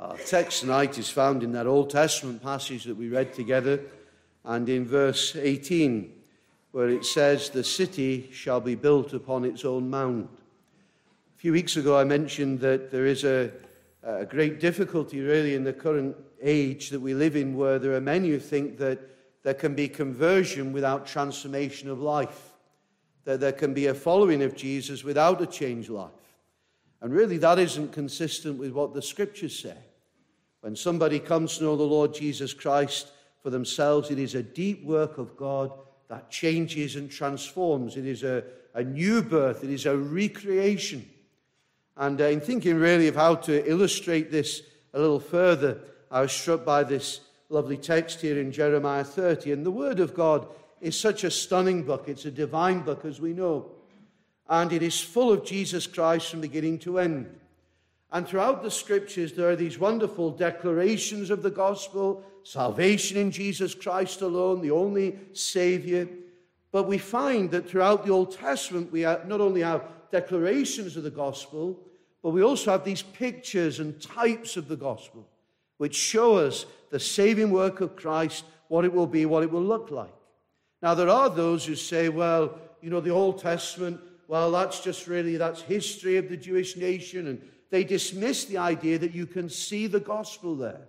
Our 0.00 0.16
text 0.16 0.60
tonight 0.60 0.96
is 0.96 1.10
found 1.10 1.42
in 1.42 1.52
that 1.52 1.66
Old 1.66 1.90
Testament 1.90 2.42
passage 2.42 2.84
that 2.84 2.96
we 2.96 3.10
read 3.10 3.34
together 3.34 3.82
and 4.46 4.66
in 4.66 4.86
verse 4.86 5.36
18, 5.36 6.10
where 6.72 6.88
it 6.88 7.04
says, 7.04 7.50
The 7.50 7.62
city 7.62 8.30
shall 8.32 8.62
be 8.62 8.74
built 8.74 9.12
upon 9.12 9.44
its 9.44 9.62
own 9.62 9.90
mound. 9.90 10.30
A 11.36 11.38
few 11.38 11.52
weeks 11.52 11.76
ago, 11.76 11.98
I 11.98 12.04
mentioned 12.04 12.60
that 12.60 12.90
there 12.90 13.04
is 13.04 13.24
a, 13.24 13.50
a 14.02 14.24
great 14.24 14.58
difficulty, 14.58 15.20
really, 15.20 15.54
in 15.54 15.64
the 15.64 15.72
current 15.74 16.16
age 16.40 16.88
that 16.88 17.00
we 17.00 17.12
live 17.12 17.36
in, 17.36 17.54
where 17.54 17.78
there 17.78 17.94
are 17.94 18.00
many 18.00 18.30
who 18.30 18.38
think 18.38 18.78
that 18.78 19.00
there 19.42 19.52
can 19.52 19.74
be 19.74 19.86
conversion 19.86 20.72
without 20.72 21.06
transformation 21.06 21.90
of 21.90 22.00
life, 22.00 22.52
that 23.24 23.38
there 23.38 23.52
can 23.52 23.74
be 23.74 23.88
a 23.88 23.94
following 23.94 24.42
of 24.42 24.56
Jesus 24.56 25.04
without 25.04 25.42
a 25.42 25.46
changed 25.46 25.90
life. 25.90 26.08
And 27.02 27.12
really, 27.12 27.36
that 27.36 27.58
isn't 27.58 27.92
consistent 27.92 28.58
with 28.58 28.72
what 28.72 28.94
the 28.94 29.02
scriptures 29.02 29.58
say. 29.58 29.76
When 30.60 30.76
somebody 30.76 31.18
comes 31.18 31.58
to 31.58 31.64
know 31.64 31.76
the 31.76 31.82
Lord 31.82 32.14
Jesus 32.14 32.52
Christ 32.52 33.08
for 33.42 33.50
themselves, 33.50 34.10
it 34.10 34.18
is 34.18 34.34
a 34.34 34.42
deep 34.42 34.84
work 34.84 35.18
of 35.18 35.36
God 35.36 35.72
that 36.08 36.30
changes 36.30 36.96
and 36.96 37.10
transforms. 37.10 37.96
It 37.96 38.06
is 38.06 38.22
a, 38.22 38.44
a 38.74 38.82
new 38.82 39.22
birth, 39.22 39.64
it 39.64 39.70
is 39.70 39.86
a 39.86 39.96
recreation. 39.96 41.08
And 41.96 42.20
uh, 42.20 42.24
in 42.24 42.40
thinking 42.40 42.76
really 42.76 43.08
of 43.08 43.16
how 43.16 43.36
to 43.36 43.68
illustrate 43.68 44.30
this 44.30 44.62
a 44.92 44.98
little 44.98 45.20
further, 45.20 45.78
I 46.10 46.22
was 46.22 46.32
struck 46.32 46.64
by 46.64 46.82
this 46.82 47.20
lovely 47.48 47.76
text 47.76 48.20
here 48.20 48.38
in 48.38 48.52
Jeremiah 48.52 49.04
30. 49.04 49.52
And 49.52 49.64
the 49.64 49.70
Word 49.70 50.00
of 50.00 50.14
God 50.14 50.46
is 50.80 50.98
such 50.98 51.24
a 51.24 51.30
stunning 51.30 51.82
book. 51.82 52.04
It's 52.08 52.24
a 52.24 52.30
divine 52.30 52.80
book, 52.80 53.04
as 53.04 53.20
we 53.20 53.32
know 53.32 53.70
and 54.50 54.72
it 54.72 54.82
is 54.82 55.00
full 55.00 55.32
of 55.32 55.44
Jesus 55.44 55.86
Christ 55.86 56.28
from 56.28 56.40
beginning 56.40 56.80
to 56.80 56.98
end. 56.98 57.39
And 58.12 58.26
throughout 58.26 58.62
the 58.62 58.70
scriptures, 58.70 59.32
there 59.32 59.48
are 59.48 59.56
these 59.56 59.78
wonderful 59.78 60.30
declarations 60.30 61.30
of 61.30 61.42
the 61.42 61.50
gospel 61.50 62.24
salvation 62.42 63.16
in 63.16 63.30
Jesus 63.30 63.74
Christ 63.74 64.22
alone, 64.22 64.60
the 64.60 64.70
only 64.70 65.18
Savior. 65.32 66.08
But 66.72 66.88
we 66.88 66.98
find 66.98 67.50
that 67.50 67.68
throughout 67.68 68.04
the 68.04 68.12
Old 68.12 68.36
Testament, 68.36 68.90
we 68.90 69.02
not 69.02 69.40
only 69.40 69.60
have 69.60 69.84
declarations 70.10 70.96
of 70.96 71.04
the 71.04 71.10
gospel, 71.10 71.78
but 72.22 72.30
we 72.30 72.42
also 72.42 72.72
have 72.72 72.84
these 72.84 73.02
pictures 73.02 73.78
and 73.78 74.00
types 74.00 74.56
of 74.56 74.68
the 74.68 74.76
gospel, 74.76 75.28
which 75.78 75.94
show 75.94 76.36
us 76.36 76.66
the 76.90 77.00
saving 77.00 77.50
work 77.50 77.80
of 77.80 77.96
Christ, 77.96 78.44
what 78.68 78.84
it 78.84 78.92
will 78.92 79.06
be, 79.06 79.26
what 79.26 79.42
it 79.42 79.50
will 79.50 79.62
look 79.62 79.90
like. 79.90 80.12
Now, 80.82 80.94
there 80.94 81.08
are 81.08 81.30
those 81.30 81.64
who 81.64 81.76
say, 81.76 82.08
well, 82.08 82.58
you 82.80 82.90
know, 82.90 83.00
the 83.00 83.10
Old 83.10 83.40
Testament 83.40 84.00
well, 84.30 84.52
that's 84.52 84.78
just 84.78 85.08
really, 85.08 85.36
that's 85.38 85.60
history 85.60 86.16
of 86.16 86.28
the 86.28 86.36
Jewish 86.36 86.76
nation. 86.76 87.26
And 87.26 87.42
they 87.70 87.84
dismiss 87.84 88.44
the 88.44 88.58
idea 88.58 88.98
that 88.98 89.14
you 89.14 89.26
can 89.26 89.48
see 89.48 89.86
the 89.86 90.00
gospel 90.00 90.56
there. 90.56 90.88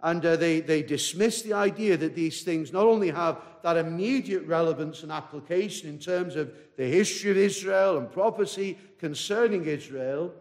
And 0.00 0.24
uh, 0.24 0.36
they, 0.36 0.60
they 0.60 0.82
dismiss 0.82 1.42
the 1.42 1.54
idea 1.54 1.96
that 1.96 2.14
these 2.14 2.42
things 2.42 2.72
not 2.72 2.86
only 2.86 3.10
have 3.10 3.40
that 3.62 3.76
immediate 3.76 4.46
relevance 4.46 5.02
and 5.02 5.10
application 5.10 5.88
in 5.88 5.98
terms 5.98 6.36
of 6.36 6.52
the 6.76 6.84
history 6.84 7.32
of 7.32 7.36
Israel 7.36 7.98
and 7.98 8.10
prophecy 8.10 8.78
concerning 8.98 9.64
Israel, 9.64 10.32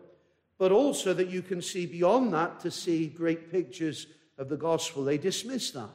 but 0.59 0.71
also 0.71 1.13
that 1.13 1.29
you 1.29 1.41
can 1.41 1.61
see 1.61 1.85
beyond 1.85 2.33
that 2.33 2.59
to 2.59 2.69
see 2.69 3.07
great 3.07 3.51
pictures 3.51 4.07
of 4.37 4.49
the 4.49 4.57
gospel. 4.57 5.03
They 5.03 5.17
dismiss 5.17 5.71
that. 5.71 5.89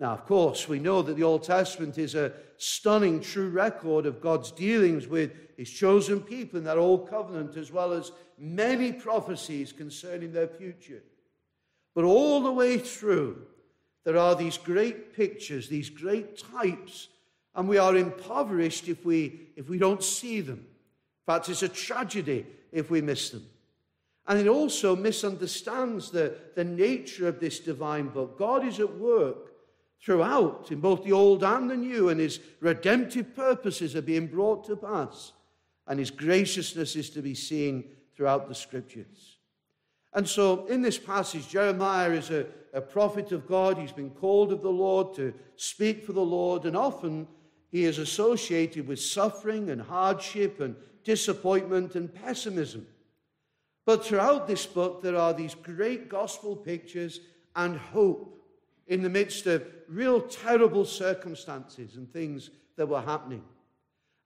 Now, 0.00 0.12
of 0.14 0.24
course, 0.24 0.66
we 0.66 0.78
know 0.78 1.02
that 1.02 1.16
the 1.16 1.22
Old 1.24 1.42
Testament 1.42 1.98
is 1.98 2.14
a 2.14 2.32
stunning, 2.56 3.20
true 3.20 3.50
record 3.50 4.06
of 4.06 4.22
God's 4.22 4.50
dealings 4.50 5.06
with 5.06 5.32
his 5.58 5.68
chosen 5.68 6.22
people 6.22 6.58
in 6.58 6.64
that 6.64 6.78
old 6.78 7.10
covenant, 7.10 7.58
as 7.58 7.70
well 7.70 7.92
as 7.92 8.10
many 8.38 8.92
prophecies 8.92 9.72
concerning 9.72 10.32
their 10.32 10.48
future. 10.48 11.02
But 11.94 12.04
all 12.04 12.42
the 12.42 12.50
way 12.50 12.78
through, 12.78 13.42
there 14.04 14.16
are 14.16 14.34
these 14.34 14.56
great 14.56 15.14
pictures, 15.14 15.68
these 15.68 15.90
great 15.90 16.38
types, 16.50 17.08
and 17.54 17.68
we 17.68 17.76
are 17.76 17.94
impoverished 17.94 18.88
if 18.88 19.04
we, 19.04 19.48
if 19.54 19.68
we 19.68 19.76
don't 19.76 20.02
see 20.02 20.40
them. 20.40 20.60
In 20.60 21.34
fact, 21.34 21.50
it's 21.50 21.62
a 21.62 21.68
tragedy 21.68 22.46
if 22.72 22.90
we 22.90 23.02
miss 23.02 23.28
them. 23.28 23.44
And 24.26 24.38
it 24.38 24.48
also 24.48 24.96
misunderstands 24.96 26.10
the, 26.10 26.36
the 26.54 26.64
nature 26.64 27.28
of 27.28 27.38
this 27.38 27.60
divine 27.60 28.08
book. 28.08 28.38
God 28.38 28.64
is 28.64 28.80
at 28.80 28.96
work 28.96 29.49
throughout 30.02 30.68
in 30.70 30.80
both 30.80 31.04
the 31.04 31.12
old 31.12 31.44
and 31.44 31.70
the 31.70 31.76
new, 31.76 32.08
and 32.08 32.20
his 32.20 32.40
redemptive 32.60 33.34
purposes 33.34 33.94
are 33.94 34.02
being 34.02 34.26
brought 34.26 34.64
to 34.64 34.76
pass, 34.76 35.32
and 35.86 35.98
his 35.98 36.10
graciousness 36.10 36.96
is 36.96 37.10
to 37.10 37.22
be 37.22 37.34
seen 37.34 37.84
throughout 38.16 38.48
the 38.48 38.54
scriptures. 38.54 39.36
And 40.12 40.28
so, 40.28 40.66
in 40.66 40.82
this 40.82 40.98
passage, 40.98 41.48
Jeremiah 41.48 42.10
is 42.10 42.30
a, 42.30 42.46
a 42.72 42.80
prophet 42.80 43.30
of 43.30 43.46
God. 43.46 43.78
He's 43.78 43.92
been 43.92 44.10
called 44.10 44.52
of 44.52 44.62
the 44.62 44.70
Lord 44.70 45.14
to 45.16 45.32
speak 45.56 46.04
for 46.04 46.12
the 46.12 46.20
Lord, 46.20 46.64
and 46.64 46.76
often 46.76 47.28
he 47.70 47.84
is 47.84 47.98
associated 47.98 48.88
with 48.88 49.00
suffering 49.00 49.70
and 49.70 49.80
hardship 49.80 50.60
and 50.60 50.74
disappointment 51.04 51.94
and 51.94 52.12
pessimism. 52.12 52.86
But 53.86 54.04
throughout 54.04 54.46
this 54.46 54.66
book, 54.66 55.02
there 55.02 55.16
are 55.16 55.32
these 55.32 55.54
great 55.54 56.08
gospel 56.08 56.56
pictures 56.56 57.20
and 57.54 57.76
hope 57.76 58.39
in 58.90 59.02
the 59.02 59.08
midst 59.08 59.46
of 59.46 59.64
real 59.88 60.20
terrible 60.20 60.84
circumstances 60.84 61.96
and 61.96 62.12
things 62.12 62.50
that 62.76 62.88
were 62.88 63.00
happening. 63.00 63.42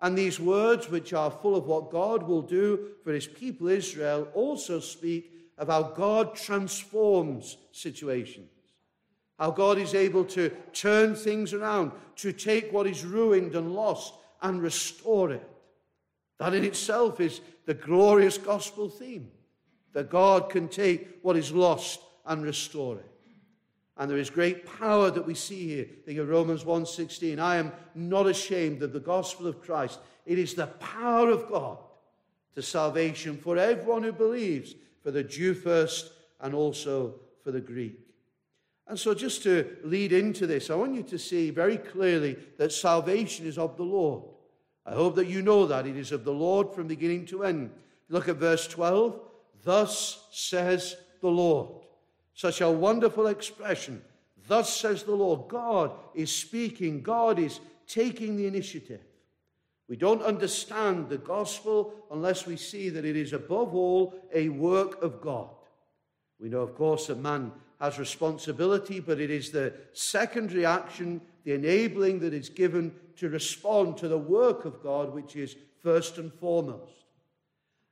And 0.00 0.16
these 0.16 0.40
words, 0.40 0.90
which 0.90 1.12
are 1.12 1.30
full 1.30 1.54
of 1.54 1.66
what 1.66 1.92
God 1.92 2.22
will 2.22 2.42
do 2.42 2.88
for 3.04 3.12
his 3.12 3.26
people 3.26 3.68
Israel, 3.68 4.26
also 4.34 4.80
speak 4.80 5.30
of 5.58 5.68
how 5.68 5.82
God 5.82 6.34
transforms 6.34 7.58
situations. 7.72 8.48
How 9.38 9.50
God 9.50 9.78
is 9.78 9.94
able 9.94 10.24
to 10.26 10.50
turn 10.72 11.14
things 11.14 11.52
around, 11.52 11.92
to 12.16 12.32
take 12.32 12.72
what 12.72 12.86
is 12.86 13.04
ruined 13.04 13.54
and 13.54 13.74
lost 13.74 14.14
and 14.40 14.62
restore 14.62 15.30
it. 15.30 15.48
That 16.38 16.54
in 16.54 16.64
itself 16.64 17.20
is 17.20 17.42
the 17.66 17.74
glorious 17.74 18.38
gospel 18.38 18.88
theme 18.88 19.30
that 19.92 20.10
God 20.10 20.50
can 20.50 20.68
take 20.68 21.18
what 21.22 21.36
is 21.36 21.52
lost 21.52 22.00
and 22.26 22.42
restore 22.42 22.96
it. 22.96 23.13
And 23.96 24.10
there 24.10 24.18
is 24.18 24.30
great 24.30 24.66
power 24.78 25.10
that 25.10 25.26
we 25.26 25.34
see 25.34 25.68
here. 25.68 25.86
Think 26.04 26.18
of 26.18 26.28
Romans 26.28 26.64
1:16. 26.64 27.38
I 27.38 27.56
am 27.56 27.72
not 27.94 28.26
ashamed 28.26 28.82
of 28.82 28.92
the 28.92 29.00
gospel 29.00 29.46
of 29.46 29.60
Christ. 29.60 30.00
It 30.26 30.38
is 30.38 30.54
the 30.54 30.66
power 30.66 31.30
of 31.30 31.48
God 31.48 31.78
to 32.54 32.62
salvation 32.62 33.36
for 33.36 33.56
everyone 33.56 34.02
who 34.02 34.12
believes, 34.12 34.74
for 35.02 35.10
the 35.10 35.22
Jew 35.22 35.54
first 35.54 36.12
and 36.40 36.54
also 36.54 37.20
for 37.42 37.52
the 37.52 37.60
Greek. 37.60 38.00
And 38.86 38.98
so, 38.98 39.14
just 39.14 39.42
to 39.44 39.76
lead 39.82 40.12
into 40.12 40.46
this, 40.46 40.70
I 40.70 40.74
want 40.74 40.94
you 40.94 41.02
to 41.04 41.18
see 41.18 41.50
very 41.50 41.78
clearly 41.78 42.36
that 42.58 42.72
salvation 42.72 43.46
is 43.46 43.58
of 43.58 43.76
the 43.76 43.84
Lord. 43.84 44.24
I 44.84 44.92
hope 44.92 45.14
that 45.14 45.28
you 45.28 45.40
know 45.40 45.66
that. 45.66 45.86
It 45.86 45.96
is 45.96 46.12
of 46.12 46.24
the 46.24 46.32
Lord 46.32 46.74
from 46.74 46.86
beginning 46.86 47.26
to 47.26 47.44
end. 47.44 47.70
Look 48.08 48.28
at 48.28 48.36
verse 48.36 48.66
12. 48.66 49.20
Thus 49.62 50.26
says 50.30 50.96
the 51.20 51.30
Lord. 51.30 51.83
Such 52.34 52.60
a 52.60 52.70
wonderful 52.70 53.28
expression. 53.28 54.02
Thus 54.46 54.76
says 54.76 55.04
the 55.04 55.14
Lord. 55.14 55.48
God 55.48 55.92
is 56.14 56.30
speaking, 56.30 57.02
God 57.02 57.38
is 57.38 57.60
taking 57.86 58.36
the 58.36 58.46
initiative. 58.46 59.00
We 59.88 59.96
don't 59.96 60.22
understand 60.22 61.08
the 61.08 61.18
gospel 61.18 61.94
unless 62.10 62.46
we 62.46 62.56
see 62.56 62.88
that 62.88 63.04
it 63.04 63.16
is 63.16 63.32
above 63.32 63.74
all 63.74 64.14
a 64.32 64.48
work 64.48 65.02
of 65.02 65.20
God. 65.20 65.50
We 66.40 66.48
know, 66.48 66.60
of 66.60 66.74
course, 66.74 67.06
that 67.06 67.20
man 67.20 67.52
has 67.80 67.98
responsibility, 67.98 69.00
but 69.00 69.20
it 69.20 69.30
is 69.30 69.50
the 69.50 69.74
secondary 69.92 70.64
action, 70.64 71.20
the 71.44 71.52
enabling 71.52 72.20
that 72.20 72.32
is 72.32 72.48
given 72.48 72.94
to 73.16 73.28
respond 73.28 73.96
to 73.98 74.08
the 74.08 74.18
work 74.18 74.64
of 74.64 74.82
God, 74.82 75.12
which 75.12 75.36
is 75.36 75.56
first 75.82 76.18
and 76.18 76.32
foremost. 76.32 77.04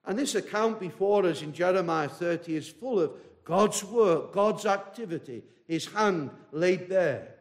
And 0.05 0.19
this 0.19 0.35
account 0.35 0.81
before 0.81 1.25
us 1.27 1.43
in 1.43 1.53
Jeremiah 1.53 2.09
30 2.09 2.57
is 2.57 2.69
full 2.69 3.01
of 3.01 3.13
God's 3.45 3.83
work, 3.85 4.33
God's 4.33 4.67
activity, 4.67 5.43
his 5.67 5.87
hand 5.87 6.31
laid 6.53 6.89
bare, 6.89 7.35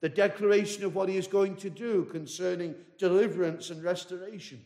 the 0.00 0.08
declaration 0.08 0.84
of 0.84 0.94
what 0.94 1.08
he 1.08 1.16
is 1.16 1.26
going 1.26 1.56
to 1.56 1.70
do 1.70 2.04
concerning 2.06 2.74
deliverance 2.98 3.70
and 3.70 3.82
restoration. 3.82 4.62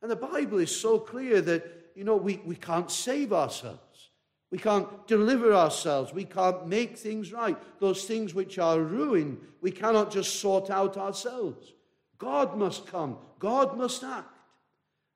And 0.00 0.10
the 0.10 0.16
Bible 0.16 0.58
is 0.58 0.74
so 0.74 0.98
clear 0.98 1.40
that, 1.42 1.64
you 1.94 2.04
know, 2.04 2.16
we, 2.16 2.40
we 2.44 2.56
can't 2.56 2.90
save 2.90 3.32
ourselves. 3.32 4.10
We 4.50 4.58
can't 4.58 5.06
deliver 5.06 5.54
ourselves. 5.54 6.12
We 6.12 6.24
can't 6.24 6.66
make 6.66 6.98
things 6.98 7.32
right. 7.32 7.56
Those 7.80 8.04
things 8.04 8.34
which 8.34 8.58
are 8.58 8.80
ruined, 8.80 9.38
we 9.60 9.70
cannot 9.70 10.10
just 10.10 10.40
sort 10.40 10.70
out 10.70 10.98
ourselves. 10.98 11.72
God 12.18 12.56
must 12.56 12.86
come. 12.86 13.16
God 13.38 13.78
must 13.78 14.04
act. 14.04 14.31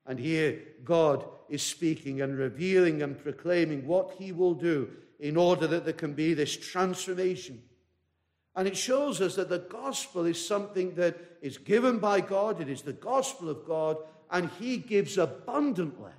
And 0.06 0.19
here, 0.19 0.61
God 0.85 1.25
is 1.49 1.62
speaking 1.62 2.20
and 2.20 2.38
revealing 2.38 3.03
and 3.03 3.19
proclaiming 3.19 3.87
what 3.87 4.17
he 4.19 4.32
will 4.32 4.55
do 4.55 4.91
in 5.19 5.37
order 5.37 5.67
that 5.67 5.85
there 5.85 5.94
can 5.94 6.12
be 6.12 6.35
this 6.35 6.56
transformation. 6.56 7.62
And 8.55 8.67
it 8.67 8.76
shows 8.76 9.20
us 9.20 9.37
that 9.37 9.49
the 9.49 9.58
gospel 9.58 10.25
is 10.25 10.44
something 10.44 10.94
that 10.94 11.17
is 11.43 11.58
given 11.58 11.99
by 11.99 12.20
God, 12.20 12.61
it 12.61 12.69
is 12.69 12.82
the 12.82 12.93
gospel 12.93 13.50
of 13.50 13.67
God, 13.67 13.99
and 14.31 14.50
he 14.58 14.79
gives 14.79 15.19
abundantly 15.19 16.12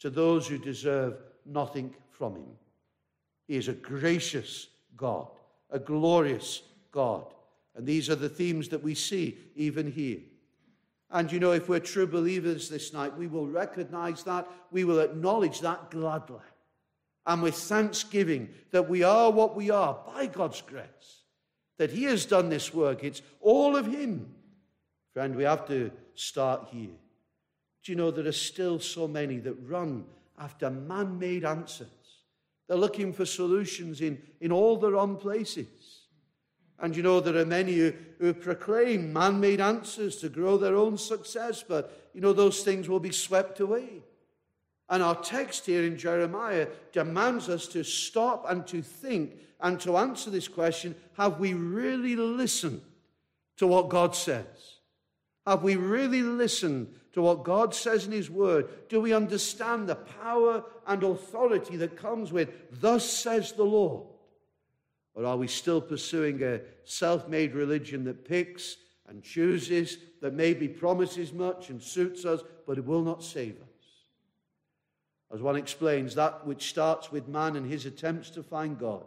to 0.00 0.10
those 0.10 0.46
who 0.46 0.58
deserve 0.58 1.18
nothing 1.44 1.94
from 2.10 2.36
him. 2.36 2.48
He 3.46 3.56
is 3.56 3.68
a 3.68 3.74
gracious 3.74 4.68
God, 4.96 5.28
a 5.70 5.78
glorious 5.78 6.62
God. 6.92 7.26
And 7.74 7.86
these 7.86 8.08
are 8.08 8.16
the 8.16 8.28
themes 8.28 8.68
that 8.68 8.82
we 8.82 8.94
see 8.94 9.38
even 9.54 9.90
here. 9.90 10.18
And 11.10 11.30
you 11.30 11.40
know, 11.40 11.52
if 11.52 11.68
we're 11.68 11.80
true 11.80 12.06
believers 12.06 12.68
this 12.68 12.92
night, 12.92 13.16
we 13.16 13.26
will 13.26 13.46
recognize 13.46 14.22
that, 14.24 14.48
we 14.70 14.84
will 14.84 15.00
acknowledge 15.00 15.60
that 15.60 15.90
gladly. 15.90 16.38
And 17.26 17.42
with 17.42 17.54
thanksgiving 17.54 18.48
that 18.70 18.88
we 18.88 19.02
are 19.02 19.30
what 19.30 19.56
we 19.56 19.70
are 19.70 19.98
by 20.06 20.26
God's 20.26 20.62
grace, 20.62 21.24
that 21.78 21.90
He 21.90 22.04
has 22.04 22.26
done 22.26 22.48
this 22.48 22.72
work. 22.72 23.02
It's 23.02 23.22
all 23.40 23.76
of 23.76 23.86
Him. 23.86 24.34
Friend, 25.12 25.34
we 25.34 25.44
have 25.44 25.66
to 25.68 25.90
start 26.14 26.68
here. 26.70 26.90
Do 27.82 27.92
you 27.92 27.96
know 27.96 28.10
there 28.10 28.26
are 28.26 28.32
still 28.32 28.78
so 28.78 29.08
many 29.08 29.38
that 29.38 29.54
run 29.66 30.04
after 30.38 30.70
man 30.70 31.18
made 31.18 31.44
answers? 31.44 31.88
They're 32.68 32.76
looking 32.76 33.12
for 33.12 33.26
solutions 33.26 34.00
in, 34.00 34.22
in 34.40 34.52
all 34.52 34.76
the 34.76 34.92
wrong 34.92 35.16
places. 35.16 35.66
And 36.80 36.96
you 36.96 37.02
know, 37.02 37.20
there 37.20 37.36
are 37.36 37.46
many 37.46 37.74
who, 37.74 37.92
who 38.18 38.34
proclaim 38.34 39.12
man 39.12 39.38
made 39.38 39.60
answers 39.60 40.16
to 40.16 40.28
grow 40.28 40.56
their 40.56 40.76
own 40.76 40.96
success, 40.96 41.62
but 41.66 42.08
you 42.14 42.20
know, 42.20 42.32
those 42.32 42.62
things 42.62 42.88
will 42.88 43.00
be 43.00 43.12
swept 43.12 43.60
away. 43.60 44.02
And 44.88 45.02
our 45.02 45.14
text 45.14 45.66
here 45.66 45.84
in 45.84 45.96
Jeremiah 45.96 46.66
demands 46.92 47.48
us 47.48 47.68
to 47.68 47.84
stop 47.84 48.44
and 48.48 48.66
to 48.66 48.82
think 48.82 49.38
and 49.60 49.78
to 49.80 49.96
answer 49.98 50.30
this 50.30 50.48
question 50.48 50.94
have 51.16 51.38
we 51.38 51.52
really 51.54 52.16
listened 52.16 52.80
to 53.58 53.66
what 53.66 53.88
God 53.88 54.16
says? 54.16 54.46
Have 55.46 55.62
we 55.62 55.76
really 55.76 56.22
listened 56.22 56.94
to 57.12 57.22
what 57.22 57.44
God 57.44 57.74
says 57.74 58.06
in 58.06 58.12
His 58.12 58.30
Word? 58.30 58.68
Do 58.88 59.00
we 59.00 59.12
understand 59.12 59.88
the 59.88 59.96
power 59.96 60.64
and 60.86 61.02
authority 61.02 61.76
that 61.76 61.96
comes 61.96 62.32
with, 62.32 62.48
Thus 62.80 63.08
says 63.08 63.52
the 63.52 63.64
Lord? 63.64 64.09
Or 65.20 65.26
are 65.26 65.36
we 65.36 65.48
still 65.48 65.82
pursuing 65.82 66.42
a 66.42 66.62
self 66.84 67.28
made 67.28 67.54
religion 67.54 68.04
that 68.04 68.24
picks 68.24 68.78
and 69.06 69.22
chooses, 69.22 69.98
that 70.22 70.32
maybe 70.32 70.66
promises 70.66 71.30
much 71.30 71.68
and 71.68 71.82
suits 71.82 72.24
us, 72.24 72.40
but 72.66 72.78
it 72.78 72.86
will 72.86 73.02
not 73.02 73.22
save 73.22 73.56
us? 73.60 73.68
As 75.30 75.42
one 75.42 75.56
explains, 75.56 76.14
that 76.14 76.46
which 76.46 76.70
starts 76.70 77.12
with 77.12 77.28
man 77.28 77.56
and 77.56 77.70
his 77.70 77.84
attempts 77.84 78.30
to 78.30 78.42
find 78.42 78.78
God, 78.78 79.04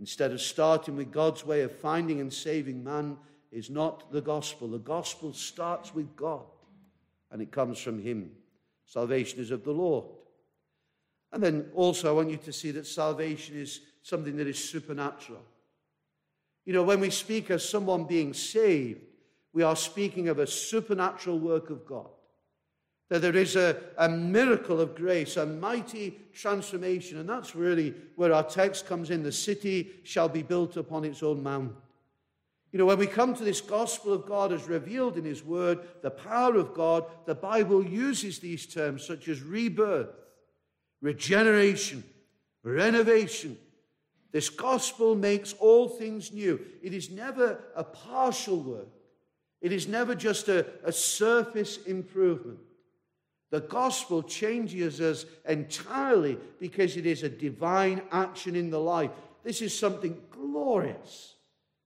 instead 0.00 0.32
of 0.32 0.40
starting 0.40 0.96
with 0.96 1.12
God's 1.12 1.46
way 1.46 1.60
of 1.60 1.70
finding 1.70 2.20
and 2.20 2.32
saving 2.32 2.82
man, 2.82 3.16
is 3.52 3.70
not 3.70 4.10
the 4.10 4.20
gospel. 4.20 4.66
The 4.66 4.78
gospel 4.78 5.32
starts 5.32 5.94
with 5.94 6.16
God 6.16 6.42
and 7.30 7.40
it 7.40 7.52
comes 7.52 7.78
from 7.78 8.02
Him. 8.02 8.32
Salvation 8.84 9.38
is 9.38 9.52
of 9.52 9.62
the 9.62 9.70
Lord. 9.70 10.06
And 11.32 11.40
then 11.40 11.66
also, 11.72 12.08
I 12.08 12.12
want 12.12 12.30
you 12.30 12.36
to 12.38 12.52
see 12.52 12.72
that 12.72 12.86
salvation 12.86 13.56
is 13.56 13.80
something 14.06 14.36
that 14.36 14.46
is 14.46 14.56
supernatural. 14.56 15.42
You 16.64 16.72
know, 16.72 16.84
when 16.84 17.00
we 17.00 17.10
speak 17.10 17.50
of 17.50 17.60
someone 17.60 18.04
being 18.04 18.34
saved, 18.34 19.00
we 19.52 19.64
are 19.64 19.74
speaking 19.74 20.28
of 20.28 20.38
a 20.38 20.46
supernatural 20.46 21.40
work 21.40 21.70
of 21.70 21.84
God. 21.84 22.06
That 23.08 23.20
there 23.20 23.34
is 23.34 23.56
a, 23.56 23.76
a 23.98 24.08
miracle 24.08 24.80
of 24.80 24.94
grace, 24.94 25.36
a 25.36 25.44
mighty 25.44 26.20
transformation. 26.32 27.18
And 27.18 27.28
that's 27.28 27.56
really 27.56 27.94
where 28.14 28.32
our 28.32 28.44
text 28.44 28.86
comes 28.86 29.10
in. 29.10 29.24
The 29.24 29.32
city 29.32 29.90
shall 30.04 30.28
be 30.28 30.42
built 30.42 30.76
upon 30.76 31.04
its 31.04 31.24
own 31.24 31.42
mount. 31.42 31.72
You 32.70 32.78
know, 32.78 32.86
when 32.86 32.98
we 32.98 33.08
come 33.08 33.34
to 33.34 33.44
this 33.44 33.60
gospel 33.60 34.12
of 34.12 34.26
God 34.26 34.52
as 34.52 34.68
revealed 34.68 35.16
in 35.16 35.24
His 35.24 35.42
Word, 35.42 35.80
the 36.02 36.10
power 36.10 36.54
of 36.54 36.74
God, 36.74 37.06
the 37.24 37.34
Bible 37.34 37.84
uses 37.84 38.38
these 38.38 38.66
terms 38.66 39.04
such 39.04 39.26
as 39.26 39.42
rebirth, 39.42 40.14
regeneration, 41.00 42.04
renovation. 42.62 43.58
This 44.36 44.50
gospel 44.50 45.14
makes 45.14 45.54
all 45.54 45.88
things 45.88 46.30
new. 46.30 46.60
It 46.82 46.92
is 46.92 47.08
never 47.08 47.58
a 47.74 47.82
partial 47.82 48.60
work, 48.60 48.90
it 49.62 49.72
is 49.72 49.88
never 49.88 50.14
just 50.14 50.48
a, 50.48 50.66
a 50.84 50.92
surface 50.92 51.78
improvement. 51.84 52.58
The 53.48 53.62
gospel 53.62 54.22
changes 54.22 55.00
us 55.00 55.24
entirely 55.48 56.36
because 56.60 56.98
it 56.98 57.06
is 57.06 57.22
a 57.22 57.30
divine 57.30 58.02
action 58.12 58.56
in 58.56 58.68
the 58.68 58.78
life. 58.78 59.10
This 59.42 59.62
is 59.62 59.78
something 59.78 60.20
glorious. 60.28 61.36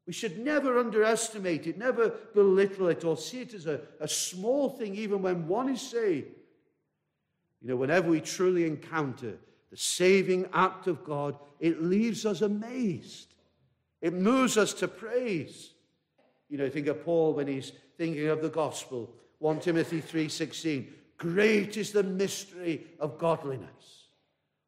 We 0.08 0.12
should 0.12 0.40
never 0.40 0.76
underestimate 0.76 1.68
it, 1.68 1.78
never 1.78 2.08
belittle 2.34 2.88
it, 2.88 3.04
or 3.04 3.16
see 3.16 3.42
it 3.42 3.54
as 3.54 3.66
a, 3.66 3.82
a 4.00 4.08
small 4.08 4.70
thing, 4.70 4.96
even 4.96 5.22
when 5.22 5.46
one 5.46 5.68
is 5.68 5.82
saved. 5.82 6.34
You 7.62 7.68
know, 7.68 7.76
whenever 7.76 8.10
we 8.10 8.20
truly 8.20 8.66
encounter 8.66 9.38
the 9.70 9.76
saving 9.76 10.48
act 10.52 10.86
of 10.86 11.04
God, 11.04 11.38
it 11.60 11.82
leaves 11.82 12.26
us 12.26 12.40
amazed. 12.40 13.34
It 14.00 14.14
moves 14.14 14.56
us 14.56 14.72
to 14.74 14.88
praise. 14.88 15.70
You 16.48 16.58
know, 16.58 16.68
think 16.68 16.88
of 16.88 17.04
Paul 17.04 17.34
when 17.34 17.46
he's 17.46 17.72
thinking 17.96 18.28
of 18.28 18.42
the 18.42 18.48
gospel. 18.48 19.14
1 19.38 19.60
Timothy 19.60 20.00
3:16. 20.00 20.92
Great 21.16 21.76
is 21.76 21.92
the 21.92 22.02
mystery 22.02 22.86
of 22.98 23.18
godliness. 23.18 24.08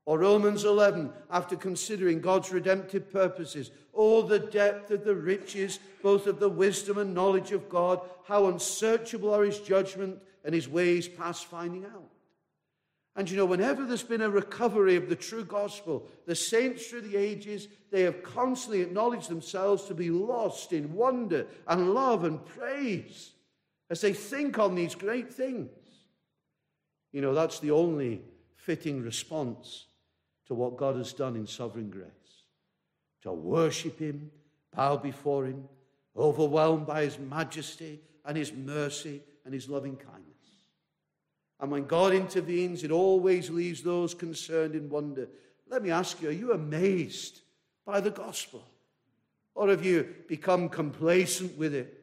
Or 0.04 0.18
Romans 0.18 0.64
11, 0.64 1.12
after 1.30 1.56
considering 1.56 2.20
God's 2.20 2.52
redemptive 2.52 3.10
purposes, 3.10 3.70
all 3.92 4.22
the 4.22 4.38
depth 4.38 4.90
of 4.90 5.04
the 5.04 5.14
riches, 5.14 5.78
both 6.02 6.26
of 6.26 6.40
the 6.40 6.48
wisdom 6.48 6.98
and 6.98 7.14
knowledge 7.14 7.52
of 7.52 7.68
God, 7.68 8.00
how 8.24 8.46
unsearchable 8.46 9.32
are 9.32 9.44
his 9.44 9.60
judgment 9.60 10.20
and 10.44 10.54
his 10.54 10.68
ways 10.68 11.08
past 11.08 11.46
finding 11.46 11.84
out. 11.84 12.11
And 13.14 13.30
you 13.30 13.36
know, 13.36 13.44
whenever 13.44 13.84
there's 13.84 14.02
been 14.02 14.22
a 14.22 14.30
recovery 14.30 14.96
of 14.96 15.08
the 15.08 15.16
true 15.16 15.44
gospel, 15.44 16.08
the 16.26 16.34
saints 16.34 16.86
through 16.86 17.02
the 17.02 17.16
ages, 17.16 17.68
they 17.90 18.02
have 18.02 18.22
constantly 18.22 18.80
acknowledged 18.80 19.28
themselves 19.28 19.84
to 19.84 19.94
be 19.94 20.10
lost 20.10 20.72
in 20.72 20.94
wonder 20.94 21.46
and 21.68 21.92
love 21.92 22.24
and 22.24 22.44
praise 22.46 23.32
as 23.90 24.00
they 24.00 24.14
think 24.14 24.58
on 24.58 24.74
these 24.74 24.94
great 24.94 25.32
things. 25.32 25.68
You 27.12 27.20
know, 27.20 27.34
that's 27.34 27.58
the 27.58 27.72
only 27.72 28.22
fitting 28.56 29.02
response 29.02 29.86
to 30.46 30.54
what 30.54 30.78
God 30.78 30.96
has 30.96 31.12
done 31.12 31.36
in 31.36 31.46
sovereign 31.46 31.90
grace. 31.90 32.08
To 33.24 33.32
worship 33.32 33.98
Him, 33.98 34.30
bow 34.74 34.96
before 34.96 35.44
Him, 35.44 35.68
overwhelmed 36.16 36.86
by 36.86 37.02
His 37.02 37.18
majesty 37.18 38.00
and 38.24 38.38
His 38.38 38.54
mercy 38.54 39.20
and 39.44 39.52
His 39.52 39.68
loving 39.68 39.96
kindness. 39.96 40.31
And 41.62 41.70
when 41.70 41.86
God 41.86 42.12
intervenes, 42.12 42.82
it 42.82 42.90
always 42.90 43.48
leaves 43.48 43.82
those 43.82 44.14
concerned 44.14 44.74
in 44.74 44.90
wonder. 44.90 45.28
Let 45.70 45.84
me 45.84 45.92
ask 45.92 46.20
you, 46.20 46.28
are 46.28 46.32
you 46.32 46.52
amazed 46.52 47.40
by 47.86 48.00
the 48.00 48.10
gospel? 48.10 48.66
Or 49.54 49.68
have 49.68 49.84
you 49.84 50.12
become 50.26 50.68
complacent 50.68 51.56
with 51.56 51.72
it? 51.72 52.02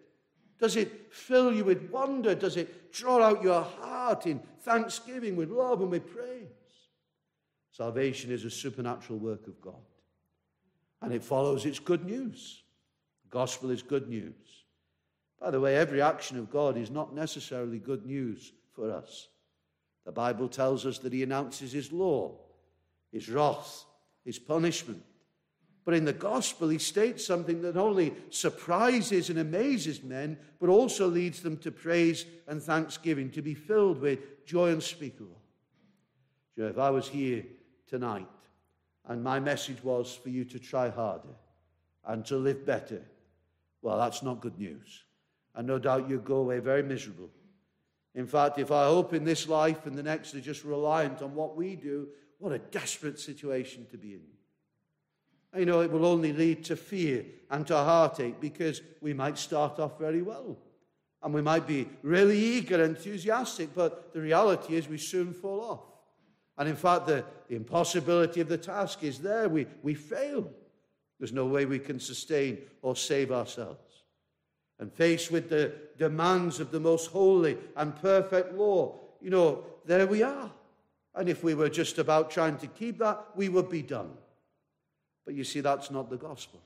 Does 0.59 0.77
it 0.77 1.13
fill 1.13 1.51
you 1.51 1.65
with 1.65 1.91
wonder? 1.91 2.35
Does 2.35 2.55
it 2.55 2.93
draw 2.93 3.21
out 3.21 3.43
your 3.43 3.61
heart 3.61 4.25
in 4.27 4.39
thanksgiving, 4.61 5.35
with 5.35 5.49
love, 5.49 5.81
and 5.81 5.91
with 5.91 6.07
praise? 6.07 6.47
Salvation 7.71 8.31
is 8.31 8.45
a 8.45 8.49
supernatural 8.49 9.19
work 9.19 9.45
of 9.47 9.59
God. 9.59 9.75
And 11.01 11.13
it 11.13 11.23
follows 11.23 11.65
its 11.65 11.79
good 11.79 12.05
news. 12.05 12.63
The 13.23 13.29
gospel 13.29 13.71
is 13.71 13.81
good 13.81 14.07
news. 14.07 14.63
By 15.37 15.51
the 15.51 15.59
way, 15.59 15.75
every 15.75 16.01
action 16.01 16.39
of 16.39 16.49
God 16.49 16.77
is 16.77 16.89
not 16.89 17.13
necessarily 17.13 17.79
good 17.79 18.05
news 18.05 18.53
for 18.73 18.89
us. 18.89 19.27
The 20.09 20.13
Bible 20.13 20.47
tells 20.47 20.87
us 20.87 20.97
that 20.99 21.13
He 21.13 21.21
announces 21.21 21.71
His 21.71 21.91
law, 21.91 22.31
His 23.11 23.29
wrath, 23.29 23.85
His 24.25 24.39
punishment. 24.39 25.03
But 25.85 25.93
in 25.93 26.03
the 26.03 26.13
gospel, 26.13 26.69
He 26.69 26.79
states 26.79 27.23
something 27.23 27.61
that 27.61 27.77
only 27.77 28.15
surprises 28.31 29.29
and 29.29 29.37
amazes 29.37 30.01
men, 30.01 30.39
but 30.59 30.67
also 30.67 31.07
leads 31.07 31.43
them 31.43 31.57
to 31.57 31.69
praise 31.69 32.25
and 32.47 32.59
thanksgiving, 32.59 33.29
to 33.29 33.43
be 33.43 33.53
filled 33.53 34.01
with 34.01 34.47
joy 34.47 34.71
unspeakable. 34.71 35.39
Know, 36.57 36.65
if 36.65 36.79
I 36.79 36.89
was 36.89 37.07
here 37.07 37.43
tonight. 37.85 38.25
And 39.07 39.23
my 39.23 39.39
message 39.39 39.83
was 39.83 40.15
for 40.15 40.29
you 40.29 40.43
to 40.45 40.57
try 40.57 40.89
harder 40.89 41.35
and 42.07 42.25
to 42.25 42.35
live 42.35 42.65
better. 42.65 43.03
Well, 43.83 43.99
that's 43.99 44.23
not 44.23 44.41
good 44.41 44.57
news. 44.57 45.03
And 45.53 45.67
no 45.67 45.77
doubt 45.77 46.09
you'd 46.09 46.25
go 46.25 46.37
away 46.37 46.57
very 46.57 46.81
miserable. 46.81 47.29
In 48.15 48.25
fact, 48.25 48.57
if 48.57 48.71
our 48.71 48.87
hope 48.87 49.13
in 49.13 49.23
this 49.23 49.47
life 49.47 49.85
and 49.85 49.97
the 49.97 50.03
next 50.03 50.33
are 50.35 50.41
just 50.41 50.63
reliant 50.63 51.21
on 51.21 51.35
what 51.35 51.55
we 51.55 51.75
do, 51.75 52.07
what 52.39 52.51
a 52.51 52.59
desperate 52.59 53.19
situation 53.19 53.85
to 53.91 53.97
be 53.97 54.13
in. 54.13 54.21
You 55.59 55.65
know, 55.65 55.81
it 55.81 55.91
will 55.91 56.05
only 56.05 56.31
lead 56.31 56.63
to 56.65 56.75
fear 56.75 57.25
and 57.49 57.65
to 57.67 57.75
heartache 57.75 58.39
because 58.39 58.81
we 59.01 59.13
might 59.13 59.37
start 59.37 59.79
off 59.79 59.97
very 59.99 60.21
well. 60.21 60.57
And 61.21 61.33
we 61.33 61.41
might 61.41 61.67
be 61.67 61.87
really 62.01 62.37
eager, 62.37 62.75
and 62.75 62.95
enthusiastic, 62.95 63.75
but 63.75 64.13
the 64.13 64.21
reality 64.21 64.75
is 64.75 64.87
we 64.87 64.97
soon 64.97 65.33
fall 65.33 65.61
off. 65.61 65.81
And 66.57 66.69
in 66.69 66.75
fact, 66.75 67.07
the, 67.07 67.25
the 67.47 67.55
impossibility 67.55 68.41
of 68.41 68.47
the 68.47 68.57
task 68.57 69.03
is 69.03 69.19
there. 69.19 69.49
We, 69.49 69.65
we 69.81 69.95
fail. 69.95 70.49
There's 71.19 71.33
no 71.33 71.45
way 71.45 71.65
we 71.65 71.79
can 71.79 71.99
sustain 71.99 72.59
or 72.81 72.95
save 72.95 73.31
ourselves. 73.31 73.79
And 74.79 74.91
faced 74.93 75.29
with 75.29 75.49
the 75.49 75.73
demands 75.97 76.59
of 76.59 76.71
the 76.71 76.79
most 76.79 77.07
holy 77.11 77.57
and 77.75 77.95
perfect 77.95 78.53
law, 78.53 78.99
you 79.21 79.29
know, 79.29 79.65
there 79.85 80.07
we 80.07 80.23
are. 80.23 80.49
And 81.15 81.27
if 81.27 81.43
we 81.43 81.53
were 81.53 81.69
just 81.69 81.97
about 81.97 82.31
trying 82.31 82.57
to 82.59 82.67
keep 82.67 82.99
that, 82.99 83.25
we 83.35 83.49
would 83.49 83.69
be 83.69 83.81
done. 83.81 84.11
But 85.25 85.35
you 85.35 85.43
see, 85.43 85.59
that's 85.59 85.91
not 85.91 86.09
the 86.09 86.17
gospel. 86.17 86.61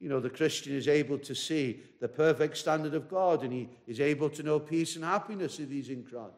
You 0.00 0.08
know, 0.08 0.18
the 0.18 0.30
Christian 0.30 0.74
is 0.74 0.88
able 0.88 1.18
to 1.18 1.34
see 1.34 1.80
the 2.00 2.08
perfect 2.08 2.56
standard 2.56 2.94
of 2.94 3.08
God 3.08 3.44
and 3.44 3.52
he 3.52 3.68
is 3.86 4.00
able 4.00 4.28
to 4.30 4.42
know 4.42 4.58
peace 4.58 4.96
and 4.96 5.04
happiness 5.04 5.60
if 5.60 5.70
he's 5.70 5.90
in 5.90 6.02
Christ. 6.02 6.34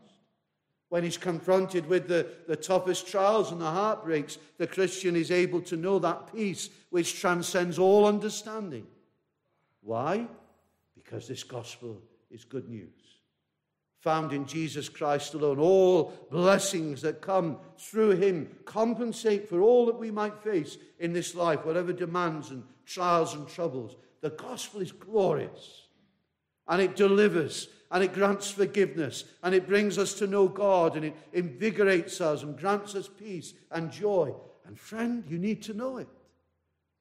When 0.90 1.02
he's 1.02 1.16
confronted 1.16 1.86
with 1.86 2.06
the, 2.06 2.26
the 2.46 2.56
toughest 2.56 3.08
trials 3.08 3.50
and 3.50 3.60
the 3.60 3.70
heartbreaks, 3.70 4.38
the 4.58 4.66
Christian 4.66 5.16
is 5.16 5.30
able 5.30 5.62
to 5.62 5.76
know 5.76 5.98
that 5.98 6.32
peace 6.34 6.68
which 6.90 7.18
transcends 7.18 7.78
all 7.78 8.06
understanding. 8.06 8.86
Why? 9.84 10.26
Because 10.94 11.28
this 11.28 11.44
gospel 11.44 12.00
is 12.30 12.44
good 12.44 12.68
news. 12.68 12.88
Found 14.00 14.32
in 14.32 14.46
Jesus 14.46 14.88
Christ 14.88 15.34
alone. 15.34 15.58
All 15.58 16.12
blessings 16.30 17.00
that 17.02 17.22
come 17.22 17.58
through 17.78 18.12
him 18.12 18.50
compensate 18.64 19.48
for 19.48 19.60
all 19.60 19.86
that 19.86 19.98
we 19.98 20.10
might 20.10 20.42
face 20.42 20.78
in 20.98 21.12
this 21.12 21.34
life, 21.34 21.64
whatever 21.64 21.92
demands 21.92 22.50
and 22.50 22.64
trials 22.86 23.34
and 23.34 23.48
troubles. 23.48 23.96
The 24.20 24.30
gospel 24.30 24.80
is 24.80 24.92
glorious 24.92 25.86
and 26.68 26.80
it 26.80 26.96
delivers 26.96 27.68
and 27.90 28.02
it 28.02 28.12
grants 28.12 28.50
forgiveness 28.50 29.24
and 29.42 29.54
it 29.54 29.66
brings 29.66 29.98
us 29.98 30.14
to 30.14 30.26
know 30.26 30.48
God 30.48 30.96
and 30.96 31.04
it 31.04 31.16
invigorates 31.32 32.20
us 32.20 32.42
and 32.42 32.58
grants 32.58 32.94
us 32.94 33.08
peace 33.08 33.54
and 33.70 33.90
joy. 33.90 34.34
And 34.66 34.78
friend, 34.78 35.24
you 35.28 35.38
need 35.38 35.62
to 35.64 35.74
know 35.74 35.98
it. 35.98 36.08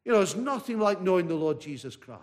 You 0.05 0.11
know, 0.11 0.21
it's 0.21 0.35
nothing 0.35 0.79
like 0.79 1.01
knowing 1.01 1.27
the 1.27 1.35
Lord 1.35 1.61
Jesus 1.61 1.95
Christ. 1.95 2.21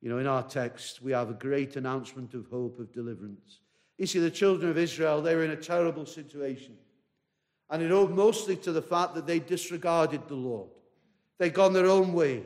You 0.00 0.08
know, 0.08 0.18
in 0.18 0.26
our 0.26 0.42
text, 0.42 1.02
we 1.02 1.12
have 1.12 1.30
a 1.30 1.34
great 1.34 1.76
announcement 1.76 2.34
of 2.34 2.46
hope, 2.46 2.78
of 2.78 2.92
deliverance. 2.92 3.60
You 3.96 4.06
see, 4.06 4.20
the 4.20 4.30
children 4.30 4.70
of 4.70 4.78
Israel, 4.78 5.20
they 5.20 5.34
were 5.34 5.44
in 5.44 5.50
a 5.50 5.56
terrible 5.56 6.06
situation. 6.06 6.76
And 7.70 7.82
it 7.82 7.90
owed 7.90 8.12
mostly 8.12 8.56
to 8.56 8.72
the 8.72 8.82
fact 8.82 9.14
that 9.14 9.26
they 9.26 9.40
disregarded 9.40 10.28
the 10.28 10.36
Lord. 10.36 10.70
They'd 11.38 11.54
gone 11.54 11.72
their 11.72 11.86
own 11.86 12.12
way. 12.12 12.44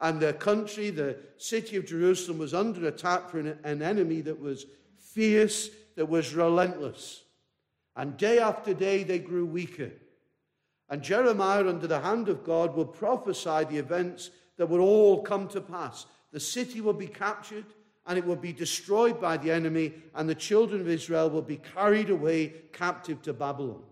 And 0.00 0.18
their 0.18 0.32
country, 0.32 0.90
the 0.90 1.18
city 1.36 1.76
of 1.76 1.86
Jerusalem, 1.86 2.38
was 2.38 2.54
under 2.54 2.88
attack 2.88 3.30
from 3.30 3.46
an 3.62 3.82
enemy 3.82 4.20
that 4.22 4.40
was 4.40 4.66
fierce, 4.98 5.70
that 5.94 6.08
was 6.08 6.34
relentless. 6.34 7.22
And 7.94 8.16
day 8.16 8.38
after 8.38 8.74
day, 8.74 9.04
they 9.04 9.18
grew 9.18 9.44
weaker. 9.46 9.90
And 10.88 11.02
Jeremiah, 11.02 11.68
under 11.68 11.86
the 11.86 12.00
hand 12.00 12.28
of 12.28 12.42
God, 12.42 12.74
will 12.74 12.86
prophesy 12.86 13.64
the 13.64 13.78
events 13.78 14.30
that 14.56 14.68
would 14.68 14.80
all 14.80 15.22
come 15.22 15.48
to 15.48 15.60
pass. 15.60 16.06
The 16.32 16.40
city 16.40 16.80
will 16.80 16.92
be 16.94 17.06
captured 17.06 17.66
and 18.06 18.18
it 18.18 18.26
will 18.26 18.36
be 18.36 18.52
destroyed 18.52 19.20
by 19.20 19.36
the 19.36 19.50
enemy, 19.50 19.92
and 20.14 20.28
the 20.28 20.34
children 20.34 20.80
of 20.80 20.88
Israel 20.88 21.30
will 21.30 21.42
be 21.42 21.58
carried 21.58 22.10
away 22.10 22.48
captive 22.72 23.22
to 23.22 23.32
Babylon. 23.32 23.82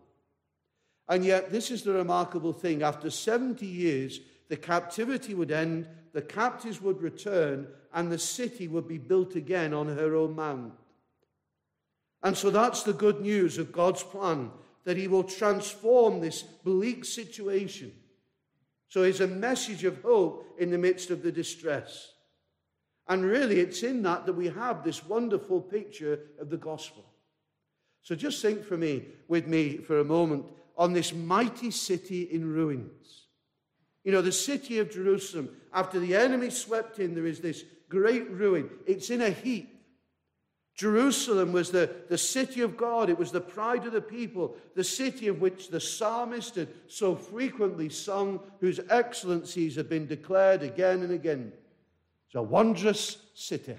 And 1.08 1.24
yet, 1.24 1.50
this 1.50 1.70
is 1.70 1.82
the 1.82 1.92
remarkable 1.92 2.52
thing. 2.52 2.82
After 2.82 3.08
70 3.10 3.64
years, 3.64 4.20
the 4.48 4.56
captivity 4.56 5.34
would 5.34 5.52
end, 5.52 5.88
the 6.12 6.22
captives 6.22 6.80
would 6.80 7.00
return, 7.00 7.68
and 7.94 8.10
the 8.10 8.18
city 8.18 8.66
would 8.66 8.88
be 8.88 8.98
built 8.98 9.36
again 9.36 9.72
on 9.72 9.86
her 9.86 10.16
own 10.16 10.34
mount. 10.34 10.72
And 12.22 12.36
so 12.36 12.50
that's 12.50 12.82
the 12.82 12.92
good 12.92 13.20
news 13.20 13.58
of 13.58 13.72
God's 13.72 14.02
plan 14.02 14.50
that 14.84 14.96
He 14.96 15.06
will 15.06 15.24
transform 15.24 16.20
this 16.20 16.42
bleak 16.42 17.04
situation. 17.04 17.92
So 18.88 19.04
it's 19.04 19.20
a 19.20 19.26
message 19.26 19.84
of 19.84 20.02
hope 20.02 20.56
in 20.58 20.70
the 20.70 20.78
midst 20.78 21.10
of 21.10 21.22
the 21.22 21.30
distress. 21.30 22.12
And 23.10 23.24
really, 23.24 23.58
it's 23.58 23.82
in 23.82 24.02
that 24.04 24.24
that 24.26 24.34
we 24.34 24.46
have 24.46 24.84
this 24.84 25.04
wonderful 25.04 25.60
picture 25.60 26.20
of 26.40 26.48
the 26.48 26.56
gospel. 26.56 27.04
So 28.02 28.14
just 28.14 28.40
think 28.40 28.64
for 28.64 28.76
me, 28.76 29.04
with 29.26 29.48
me 29.48 29.78
for 29.78 29.98
a 29.98 30.04
moment, 30.04 30.46
on 30.78 30.92
this 30.92 31.12
mighty 31.12 31.72
city 31.72 32.22
in 32.22 32.54
ruins. 32.54 33.26
You 34.04 34.12
know, 34.12 34.22
the 34.22 34.30
city 34.30 34.78
of 34.78 34.92
Jerusalem, 34.92 35.50
after 35.74 35.98
the 35.98 36.14
enemy 36.14 36.50
swept 36.50 37.00
in, 37.00 37.16
there 37.16 37.26
is 37.26 37.40
this 37.40 37.64
great 37.88 38.30
ruin. 38.30 38.70
It's 38.86 39.10
in 39.10 39.22
a 39.22 39.30
heap. 39.30 39.76
Jerusalem 40.76 41.52
was 41.52 41.72
the, 41.72 41.90
the 42.08 42.16
city 42.16 42.60
of 42.60 42.76
God. 42.76 43.10
It 43.10 43.18
was 43.18 43.32
the 43.32 43.40
pride 43.40 43.86
of 43.86 43.92
the 43.92 44.00
people, 44.00 44.56
the 44.76 44.84
city 44.84 45.26
of 45.26 45.40
which 45.40 45.68
the 45.68 45.80
psalmist 45.80 46.54
had 46.54 46.68
so 46.86 47.16
frequently 47.16 47.88
sung, 47.88 48.38
whose 48.60 48.78
excellencies 48.88 49.74
have 49.74 49.88
been 49.88 50.06
declared 50.06 50.62
again 50.62 51.02
and 51.02 51.10
again. 51.10 51.52
It's 52.30 52.36
a 52.36 52.42
wondrous 52.42 53.16
city 53.34 53.74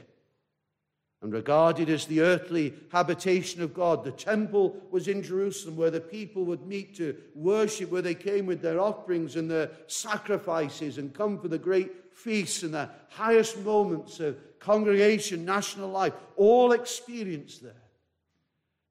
and 1.21 1.31
regarded 1.31 1.89
as 1.89 2.05
the 2.05 2.19
earthly 2.19 2.73
habitation 2.91 3.61
of 3.61 3.73
God. 3.73 4.03
The 4.03 4.11
temple 4.11 4.75
was 4.91 5.07
in 5.07 5.23
Jerusalem 5.23 5.77
where 5.77 5.89
the 5.89 6.01
people 6.01 6.43
would 6.43 6.67
meet 6.67 6.93
to 6.97 7.15
worship, 7.33 7.89
where 7.89 8.01
they 8.01 8.13
came 8.13 8.45
with 8.45 8.61
their 8.61 8.81
offerings 8.81 9.37
and 9.37 9.49
their 9.49 9.71
sacrifices 9.87 10.97
and 10.97 11.13
come 11.13 11.39
for 11.39 11.47
the 11.47 11.57
great 11.57 12.13
feasts 12.13 12.63
and 12.63 12.73
the 12.73 12.89
highest 13.07 13.57
moments 13.59 14.19
of 14.19 14.37
congregation, 14.59 15.45
national 15.45 15.87
life, 15.87 16.11
all 16.35 16.73
experienced 16.73 17.63
there. 17.63 17.71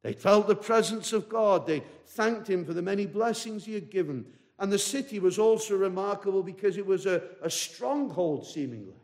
They 0.03 0.15
felt 0.15 0.49
the 0.49 0.57
presence 0.57 1.13
of 1.13 1.29
God. 1.29 1.67
They 1.67 1.83
thanked 2.07 2.49
Him 2.49 2.65
for 2.65 2.73
the 2.73 2.81
many 2.81 3.05
blessings 3.05 3.67
He 3.67 3.75
had 3.75 3.91
given. 3.91 4.25
And 4.59 4.73
the 4.73 4.79
city 4.79 5.19
was 5.19 5.39
also 5.39 5.77
remarkable 5.77 6.43
because 6.43 6.79
it 6.79 6.87
was 6.87 7.05
a, 7.05 7.21
a 7.43 7.51
stronghold, 7.51 8.47
seemingly 8.47 8.95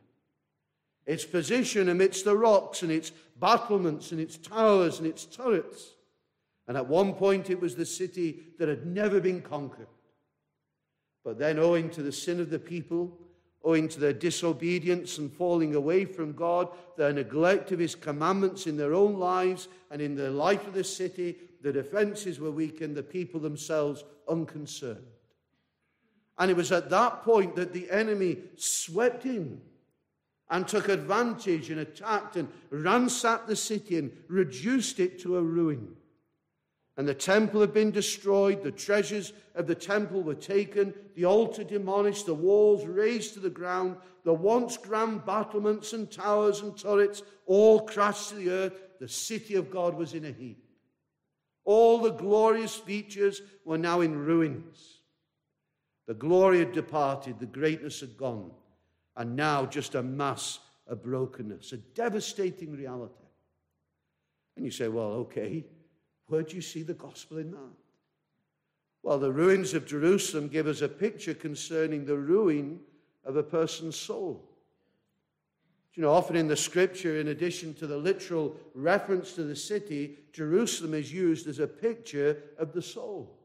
its 1.06 1.25
position 1.25 1.88
amidst 1.88 2.25
the 2.25 2.36
rocks 2.36 2.82
and 2.82 2.90
its 2.90 3.12
battlements 3.38 4.10
and 4.10 4.20
its 4.20 4.36
towers 4.36 4.98
and 4.98 5.06
its 5.06 5.25
turrets. 5.25 5.94
And 6.68 6.76
at 6.76 6.88
one 6.88 7.14
point, 7.14 7.48
it 7.48 7.60
was 7.60 7.76
the 7.76 7.86
city 7.86 8.40
that 8.58 8.68
had 8.68 8.86
never 8.86 9.20
been 9.20 9.40
conquered. 9.40 9.86
But 11.25 11.38
then, 11.38 11.58
owing 11.58 11.90
to 11.90 12.02
the 12.02 12.12
sin 12.12 12.40
of 12.40 12.50
the 12.50 12.58
people, 12.58 13.16
owing 13.62 13.88
to 13.88 14.00
their 14.00 14.12
disobedience 14.12 15.18
and 15.18 15.32
falling 15.32 15.75
away 15.75 16.04
from 16.04 16.32
God, 16.32 16.68
their 16.96 17.12
neglect 17.12 17.70
of 17.70 17.78
His 17.78 17.94
commandments 17.94 18.66
in 18.66 18.76
their 18.76 18.94
own 18.94 19.18
lives 19.18 19.68
and 19.90 20.02
in 20.02 20.16
the 20.16 20.30
life 20.30 20.66
of 20.66 20.75
the 20.75 20.84
city, 20.84 21.36
the 21.62 21.72
defenses 21.72 22.40
were 22.40 22.50
weakened, 22.50 22.96
the 22.96 23.02
people 23.02 23.40
themselves 23.40 24.04
unconcerned. 24.28 25.06
And 26.38 26.50
it 26.50 26.56
was 26.56 26.70
at 26.70 26.90
that 26.90 27.22
point 27.22 27.56
that 27.56 27.72
the 27.72 27.90
enemy 27.90 28.38
swept 28.56 29.25
in 29.25 29.60
and 30.50 30.66
took 30.66 30.88
advantage 30.88 31.70
and 31.70 31.80
attacked 31.80 32.36
and 32.36 32.48
ransacked 32.70 33.48
the 33.48 33.56
city 33.56 33.98
and 33.98 34.12
reduced 34.28 35.00
it 35.00 35.18
to 35.20 35.36
a 35.36 35.42
ruin. 35.42 35.88
And 36.96 37.06
the 37.06 37.14
temple 37.14 37.60
had 37.60 37.74
been 37.74 37.90
destroyed, 37.90 38.62
the 38.62 38.70
treasures 38.70 39.32
of 39.54 39.66
the 39.66 39.74
temple 39.74 40.22
were 40.22 40.34
taken, 40.34 40.94
the 41.14 41.26
altar 41.26 41.62
demolished, 41.62 42.24
the 42.26 42.34
walls 42.34 42.86
razed 42.86 43.34
to 43.34 43.40
the 43.40 43.50
ground, 43.50 43.96
the 44.24 44.32
once 44.32 44.78
grand 44.78 45.26
battlements 45.26 45.92
and 45.92 46.10
towers 46.10 46.62
and 46.62 46.76
turrets 46.76 47.22
all 47.44 47.80
crashed 47.80 48.30
to 48.30 48.36
the 48.36 48.50
earth. 48.50 48.72
The 48.98 49.08
city 49.08 49.56
of 49.56 49.70
God 49.70 49.94
was 49.94 50.14
in 50.14 50.24
a 50.24 50.32
heap. 50.32 50.64
All 51.64 51.98
the 51.98 52.12
glorious 52.12 52.74
features 52.74 53.42
were 53.64 53.76
now 53.76 54.00
in 54.00 54.16
ruins. 54.16 55.00
The 56.06 56.14
glory 56.14 56.60
had 56.60 56.72
departed, 56.72 57.40
the 57.40 57.46
greatness 57.46 58.00
had 58.00 58.16
gone 58.16 58.52
and 59.16 59.35
now 59.35 59.66
just 59.66 59.94
a 59.94 60.02
mass 60.02 60.61
of 60.87 61.02
brokenness, 61.02 61.73
a 61.73 61.78
devastating 61.78 62.76
reality. 62.76 63.14
And 64.56 64.64
you 64.64 64.70
say, 64.70 64.88
well, 64.88 65.12
okay, 65.12 65.64
where 66.26 66.42
do 66.42 66.56
you 66.56 66.62
see 66.62 66.82
the 66.82 66.94
gospel 66.94 67.38
in 67.38 67.50
that? 67.50 67.75
Well, 69.02 69.18
the 69.18 69.32
ruins 69.32 69.75
of 69.75 69.87
Jerusalem 69.87 70.49
give 70.49 70.66
us 70.66 70.82
a 70.82 70.88
picture 70.88 71.35
concerning 71.35 72.04
the 72.04 72.16
ruin 72.16 72.80
of 73.25 73.37
a 73.37 73.42
person's 73.42 73.96
soul. 73.96 74.50
You 75.94 76.02
know, 76.02 76.12
often 76.12 76.37
in 76.37 76.49
the 76.49 76.56
scripture, 76.56 77.18
in 77.18 77.28
addition 77.28 77.73
to 77.75 77.87
the 77.87 77.96
literal 77.96 78.56
reference 78.75 79.32
to 79.32 79.44
the 79.44 79.56
city, 79.56 80.18
Jerusalem 80.32 80.92
is 80.92 81.11
used 81.11 81.46
as 81.46 81.58
a 81.58 81.66
picture 81.66 82.42
of 82.58 82.73
the 82.73 82.82
soul. 82.82 83.38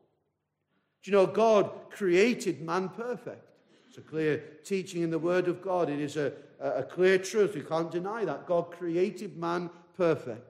Do 1.02 1.12
you 1.12 1.18
know, 1.18 1.26
God 1.26 1.72
created 1.90 2.62
man 2.62 2.90
perfect. 2.90 3.51
It's 3.92 3.98
a 3.98 4.02
clear 4.10 4.42
teaching 4.64 5.02
in 5.02 5.12
the 5.12 5.20
Word 5.20 5.50
of 5.50 5.62
God. 5.62 5.90
It 5.90 6.00
is 6.00 6.16
a, 6.16 6.32
a 6.62 6.82
clear 6.82 7.18
truth. 7.18 7.56
We 7.56 7.62
can't 7.62 7.92
deny 7.92 8.24
that. 8.24 8.46
God 8.46 8.72
created 8.72 9.36
man 9.36 9.70
perfect. 9.98 10.50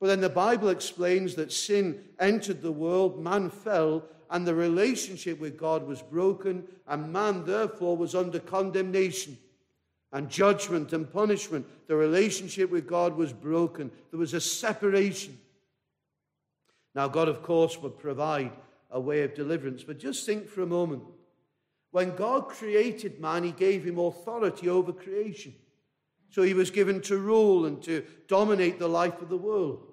But 0.00 0.08
then 0.08 0.20
the 0.20 0.28
Bible 0.28 0.68
explains 0.68 1.36
that 1.36 1.52
sin 1.52 2.02
entered 2.18 2.60
the 2.60 2.72
world, 2.72 3.22
man 3.22 3.50
fell, 3.50 4.02
and 4.30 4.44
the 4.44 4.56
relationship 4.56 5.38
with 5.38 5.56
God 5.56 5.86
was 5.86 6.02
broken, 6.02 6.64
and 6.88 7.12
man 7.12 7.44
therefore 7.44 7.96
was 7.96 8.16
under 8.16 8.40
condemnation 8.40 9.38
and 10.12 10.28
judgment 10.28 10.92
and 10.92 11.08
punishment. 11.08 11.64
The 11.86 11.94
relationship 11.94 12.68
with 12.68 12.84
God 12.84 13.16
was 13.16 13.32
broken. 13.32 13.92
There 14.10 14.18
was 14.18 14.34
a 14.34 14.40
separation. 14.40 15.38
Now, 16.96 17.06
God, 17.06 17.28
of 17.28 17.44
course, 17.44 17.80
would 17.80 17.96
provide 17.96 18.50
a 18.90 18.98
way 18.98 19.22
of 19.22 19.36
deliverance, 19.36 19.84
but 19.84 20.00
just 20.00 20.26
think 20.26 20.48
for 20.48 20.62
a 20.62 20.66
moment 20.66 21.04
when 21.90 22.14
God 22.14 22.48
created 22.48 23.20
man, 23.20 23.44
he 23.44 23.52
gave 23.52 23.84
him 23.84 23.98
authority 23.98 24.68
over 24.68 24.92
creation. 24.92 25.54
So 26.30 26.42
he 26.42 26.54
was 26.54 26.70
given 26.70 27.00
to 27.02 27.18
rule 27.18 27.66
and 27.66 27.82
to 27.82 28.04
dominate 28.28 28.78
the 28.78 28.88
life 28.88 29.20
of 29.20 29.28
the 29.28 29.36
world. 29.36 29.92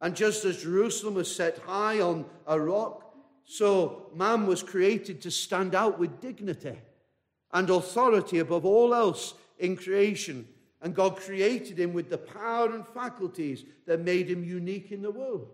And 0.00 0.16
just 0.16 0.44
as 0.44 0.62
Jerusalem 0.62 1.14
was 1.14 1.34
set 1.34 1.58
high 1.58 2.00
on 2.00 2.24
a 2.46 2.58
rock, 2.58 3.02
So 3.44 4.10
man 4.14 4.46
was 4.46 4.62
created 4.62 5.20
to 5.22 5.30
stand 5.30 5.74
out 5.74 5.98
with 5.98 6.20
dignity 6.20 6.78
and 7.52 7.68
authority 7.68 8.38
above 8.38 8.64
all 8.64 8.94
else 8.94 9.34
in 9.58 9.76
creation. 9.76 10.48
And 10.80 10.94
God 10.94 11.16
created 11.16 11.78
him 11.78 11.92
with 11.92 12.10
the 12.10 12.18
power 12.18 12.72
and 12.74 12.86
faculties 12.86 13.64
that 13.86 14.00
made 14.00 14.28
him 14.28 14.44
unique 14.44 14.90
in 14.90 15.02
the 15.02 15.10
world. 15.10 15.48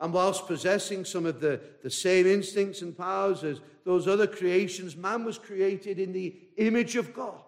And 0.00 0.12
whilst 0.12 0.46
possessing 0.46 1.04
some 1.04 1.26
of 1.26 1.40
the, 1.40 1.60
the 1.82 1.90
same 1.90 2.26
instincts 2.26 2.82
and 2.82 2.96
powers 2.96 3.42
as 3.42 3.60
those 3.84 4.06
other 4.06 4.26
creations, 4.26 4.96
man 4.96 5.24
was 5.24 5.38
created 5.38 5.98
in 5.98 6.12
the 6.12 6.36
image 6.56 6.94
of 6.94 7.12
God. 7.12 7.42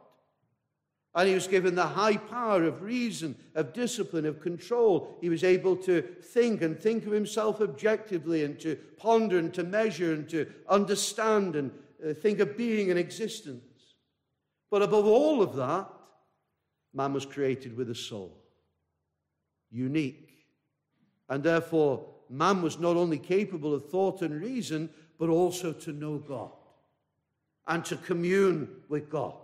And 1.14 1.28
he 1.28 1.34
was 1.34 1.48
given 1.48 1.74
the 1.74 1.86
high 1.86 2.16
power 2.16 2.64
of 2.64 2.82
reason, 2.82 3.36
of 3.54 3.72
discipline, 3.72 4.26
of 4.26 4.40
control. 4.40 5.18
He 5.20 5.28
was 5.28 5.42
able 5.42 5.76
to 5.78 6.02
think 6.02 6.62
and 6.62 6.78
think 6.78 7.04
of 7.04 7.12
himself 7.12 7.60
objectively 7.60 8.44
and 8.44 8.58
to 8.60 8.76
ponder 8.96 9.38
and 9.38 9.52
to 9.54 9.64
measure 9.64 10.12
and 10.12 10.28
to 10.28 10.46
understand 10.68 11.56
and 11.56 11.72
uh, 12.04 12.14
think 12.14 12.38
of 12.38 12.56
being 12.56 12.90
and 12.90 12.98
existence. 12.98 13.62
But 14.70 14.82
above 14.82 15.04
all 15.04 15.42
of 15.42 15.56
that, 15.56 15.90
man 16.94 17.12
was 17.12 17.26
created 17.26 17.76
with 17.76 17.90
a 17.90 17.94
soul, 17.94 18.36
unique. 19.70 20.28
And 21.28 21.42
therefore, 21.42 22.06
man 22.30 22.62
was 22.62 22.78
not 22.78 22.96
only 22.96 23.18
capable 23.18 23.74
of 23.74 23.90
thought 23.90 24.22
and 24.22 24.40
reason, 24.40 24.88
but 25.18 25.28
also 25.28 25.72
to 25.72 25.92
know 25.92 26.18
God 26.18 26.50
and 27.66 27.84
to 27.84 27.96
commune 27.96 28.68
with 28.88 29.10
God. 29.10 29.34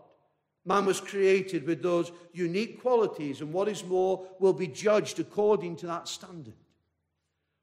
Man 0.65 0.85
was 0.85 1.01
created 1.01 1.65
with 1.65 1.83
those 1.83 2.11
unique 2.33 2.83
qualities, 2.83 3.41
and 3.41 3.53
what 3.53 3.69
is 3.69 3.85
more, 3.85 4.27
will 4.41 4.53
be 4.53 4.67
judged 4.67 5.21
according 5.21 5.77
to 5.77 5.87
that 5.87 6.09
standard. 6.09 6.55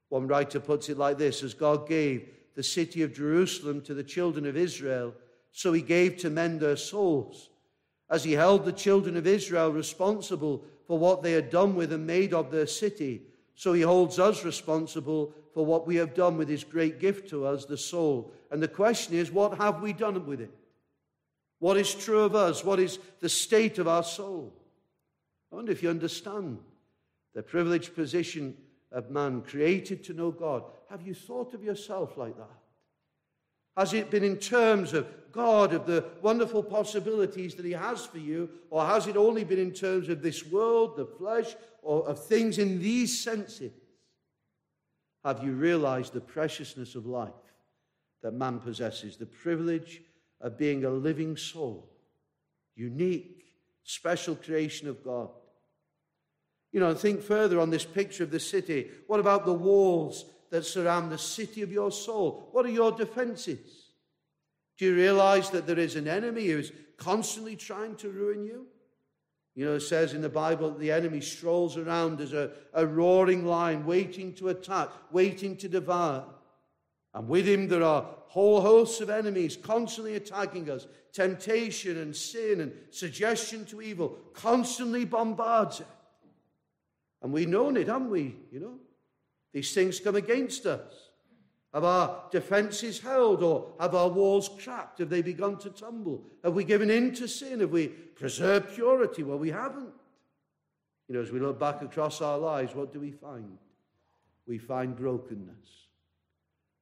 One 0.08 0.27
writer 0.27 0.60
puts 0.60 0.89
it 0.89 0.98
like 0.98 1.18
this 1.18 1.44
As 1.44 1.53
God 1.53 1.88
gave 1.88 2.30
the 2.56 2.63
city 2.63 3.01
of 3.01 3.13
Jerusalem 3.13 3.82
to 3.82 3.94
the 3.94 4.03
children 4.03 4.46
of 4.46 4.56
Israel, 4.56 5.13
so 5.51 5.74
he 5.74 5.82
gave 5.82 6.18
to 6.18 6.30
men 6.30 6.60
their 6.60 6.77
souls. 6.77 7.50
As 8.10 8.24
he 8.24 8.34
held 8.34 8.63
the 8.63 8.72
children 8.72 9.18
of 9.18 9.27
Israel 9.27 9.72
responsible 9.72 10.63
for 10.88 10.98
what 10.98 11.24
they 11.24 11.32
had 11.32 11.50
done 11.50 11.75
with 11.75 11.92
and 11.92 12.06
made 12.06 12.34
of 12.34 12.51
their 12.51 12.68
city, 12.68 13.24
so 13.56 13.74
he 13.74 13.82
holds 13.82 14.20
us 14.20 14.44
responsible 14.44 15.34
for 15.54 15.66
what 15.66 15.86
we 15.86 15.96
have 15.98 16.16
done 16.16 16.38
with 16.38 16.50
his 16.50 16.64
great 16.64 17.00
gift 17.00 17.30
to 17.30 17.46
us, 17.46 17.66
the 17.66 17.78
soul. 17.78 18.34
And 18.50 18.62
the 18.62 18.68
question 18.68 19.16
is, 19.16 19.32
what 19.32 19.58
have 19.58 19.82
we 19.82 19.94
done 19.94 20.26
with 20.26 20.42
it? 20.42 20.52
What 21.60 21.78
is 21.78 21.94
true 21.94 22.22
of 22.22 22.36
us? 22.36 22.64
What 22.64 22.80
is 22.80 23.00
the 23.20 23.30
state 23.30 23.78
of 23.78 23.88
our 23.88 24.04
soul? 24.04 24.54
I 25.52 25.56
wonder 25.56 25.72
if 25.72 25.84
you 25.84 25.90
understand 25.90 26.58
the 27.34 27.44
privileged 27.44 27.96
position 27.96 28.58
of 28.92 29.12
man 29.12 29.42
created 29.42 30.04
to 30.06 30.14
know 30.14 30.32
God. 30.32 30.64
Have 30.90 31.06
you 31.06 31.14
thought 31.14 31.54
of 31.54 31.64
yourself 31.64 32.18
like 32.18 32.36
that? 32.38 32.62
Has 33.75 33.94
it 33.94 34.12
been 34.12 34.24
in 34.24 34.38
terms 34.38 34.94
of 34.94 35.08
God, 35.32 35.74
of 35.74 35.88
the 35.88 36.06
wonderful 36.22 36.62
possibilities 36.62 37.56
that 37.56 37.65
He 37.65 37.72
has 37.72 38.06
for 38.06 38.20
you, 38.20 38.50
or 38.70 38.86
has 38.86 39.08
it 39.08 39.18
only 39.18 39.44
been 39.44 39.60
in 39.60 39.72
terms 39.72 40.10
of 40.10 40.22
this 40.22 40.46
world, 40.46 40.96
the 40.96 41.06
flesh, 41.06 41.56
or 41.82 42.08
of 42.08 42.24
things 42.24 42.60
in 42.60 42.80
these 42.80 43.24
senses? 43.24 43.72
Have 45.25 45.44
you 45.44 45.53
realized 45.53 46.13
the 46.13 46.22
preciousness 46.22 46.96
of 46.96 47.06
life 47.06 47.32
that 48.24 48.34
man 48.34 48.60
possesses, 48.60 49.18
the 49.18 49.25
privilege 49.25 50.01
of 50.42 50.58
being 50.58 50.86
a 50.86 50.89
living 50.89 51.38
soul, 51.38 51.89
unique, 52.75 53.44
special 53.84 54.36
creation 54.36 54.88
of 54.88 55.03
God. 55.03 55.30
You 56.72 56.80
know, 56.80 56.89
and 56.89 56.98
think 56.98 57.22
further 57.22 57.60
on 57.60 57.70
this 57.70 57.86
picture 57.86 58.24
of 58.24 58.32
the 58.32 58.39
city. 58.39 58.89
What 59.08 59.20
about 59.20 59.46
the 59.46 59.53
walls 59.53 60.25
that 60.54 60.64
surround 60.64 61.12
the 61.12 61.18
city 61.18 61.64
of 61.64 61.72
your 61.72 61.92
soul? 61.92 62.48
What 62.52 62.64
are 62.64 62.70
your 62.70 62.92
defenses? 62.92 63.88
Do 64.78 64.86
you 64.86 64.94
realize 64.94 65.50
that 65.50 65.66
there 65.66 65.80
is 65.80 65.96
an 65.96 66.08
enemy 66.08 66.46
who 66.46 66.60
is 66.60 66.72
constantly 66.96 67.56
trying 67.56 67.96
to 67.96 68.12
ruin 68.12 68.44
you? 68.44 68.68
You 69.56 69.66
know, 69.66 69.74
it 69.74 69.80
says 69.80 70.13
in 70.13 70.22
the 70.22 70.30
Bible 70.30 70.70
that 70.70 70.80
the 70.80 70.92
enemy 70.92 71.22
strolls 71.22 71.76
around 71.76 72.22
as 72.22 72.34
a, 72.34 72.52
a 72.76 72.86
roaring 72.86 73.48
lion, 73.48 73.84
waiting 73.88 74.32
to 74.36 74.50
attack, 74.50 74.89
waiting 75.12 75.58
to 75.58 75.68
devour. 75.68 76.24
And 77.16 77.28
with 77.28 77.48
him, 77.48 77.68
there 77.68 77.82
are 77.82 78.06
whole 78.28 78.62
hosts 78.62 79.02
of 79.02 79.10
enemies 79.10 79.58
constantly 79.58 80.13
attacking 80.18 80.70
us. 80.70 80.86
Temptation 81.13 81.98
and 81.98 82.16
sin 82.16 82.62
and 82.62 82.74
suggestion 82.92 83.66
to 83.66 83.82
evil 83.82 84.20
constantly 84.36 85.04
bombards 85.04 85.80
it. 85.80 85.88
And 87.24 87.34
we've 87.34 87.50
known 87.50 87.76
it, 87.76 87.88
haven't 87.88 88.12
we? 88.12 88.36
You 88.52 88.60
know, 88.60 88.80
these 89.54 89.74
things 89.74 90.00
come 90.00 90.16
against 90.16 90.66
us. 90.66 91.10
Have 91.74 91.84
our 91.84 92.24
defenses 92.32 93.00
held 93.00 93.42
or 93.42 93.74
have 93.80 93.96
our 93.96 94.10
walls 94.10 94.50
cracked? 94.60 95.00
Have 95.00 95.10
they 95.10 95.22
begun 95.22 95.58
to 95.60 95.70
tumble? 95.70 96.24
Have 96.44 96.54
we 96.54 96.63
given 96.63 96.92
in 96.92 97.13
to 97.16 97.28
sin? 97.28 97.62
Have 97.62 97.72
we 97.72 97.88
preserved 97.88 98.76
purity? 98.76 99.24
Well, 99.24 99.39
we 99.39 99.50
haven't. 99.50 99.94
You 101.08 101.16
know, 101.16 101.22
as 101.22 101.32
we 101.32 101.39
look 101.39 101.60
back 101.60 101.82
across 101.82 102.22
our 102.22 102.38
lives, 102.38 102.76
what 102.76 102.94
do 102.94 103.00
we 103.00 103.12
find? 103.12 103.58
We 104.48 104.58
find 104.58 104.96
brokenness 104.96 105.88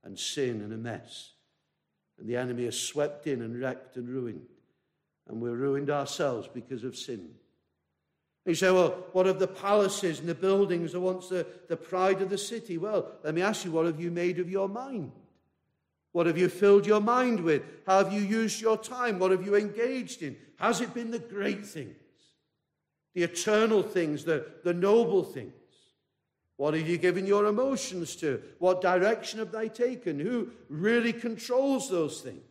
and 0.03 0.17
sin 0.17 0.61
and 0.61 0.73
a 0.73 0.77
mess. 0.77 1.33
And 2.19 2.27
the 2.27 2.35
enemy 2.35 2.65
has 2.65 2.77
swept 2.77 3.27
in 3.27 3.41
and 3.41 3.59
wrecked 3.59 3.95
and 3.95 4.09
ruined. 4.09 4.45
And 5.27 5.41
we're 5.41 5.55
ruined 5.55 5.89
ourselves 5.89 6.49
because 6.53 6.83
of 6.83 6.97
sin. 6.97 7.29
You 8.45 8.55
say, 8.55 8.71
well, 8.71 9.05
what 9.11 9.27
of 9.27 9.39
the 9.39 9.47
palaces 9.47 10.19
and 10.19 10.27
the 10.27 10.33
buildings 10.35 10.93
that 10.93 10.99
once 10.99 11.29
the, 11.29 11.45
the 11.67 11.77
pride 11.77 12.21
of 12.21 12.29
the 12.29 12.37
city? 12.37 12.77
Well, 12.77 13.11
let 13.23 13.35
me 13.35 13.41
ask 13.41 13.63
you, 13.65 13.71
what 13.71 13.85
have 13.85 13.99
you 13.99 14.09
made 14.09 14.39
of 14.39 14.49
your 14.49 14.67
mind? 14.67 15.11
What 16.11 16.25
have 16.25 16.37
you 16.37 16.49
filled 16.49 16.85
your 16.85 17.01
mind 17.01 17.39
with? 17.39 17.63
How 17.85 18.03
have 18.03 18.11
you 18.11 18.21
used 18.21 18.59
your 18.59 18.77
time? 18.77 19.19
What 19.19 19.31
have 19.31 19.45
you 19.45 19.55
engaged 19.55 20.23
in? 20.23 20.35
Has 20.57 20.81
it 20.81 20.93
been 20.93 21.11
the 21.11 21.19
great 21.19 21.65
things, 21.65 21.95
the 23.13 23.23
eternal 23.23 23.83
things, 23.83 24.23
the, 24.23 24.45
the 24.63 24.73
noble 24.73 25.23
things? 25.23 25.53
What 26.57 26.73
have 26.73 26.87
you 26.87 26.97
given 26.97 27.25
your 27.25 27.45
emotions 27.45 28.15
to? 28.17 28.41
What 28.59 28.81
direction 28.81 29.39
have 29.39 29.51
they 29.51 29.69
taken? 29.69 30.19
Who 30.19 30.49
really 30.69 31.13
controls 31.13 31.89
those 31.89 32.21
things? 32.21 32.41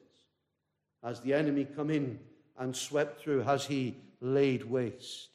Has 1.03 1.21
the 1.21 1.35
enemy 1.35 1.65
come 1.65 1.91
in 1.91 2.19
and 2.59 2.75
swept 2.75 3.21
through? 3.21 3.43
Has 3.43 3.67
he 3.67 3.97
laid 4.21 4.65
waste? 4.65 5.30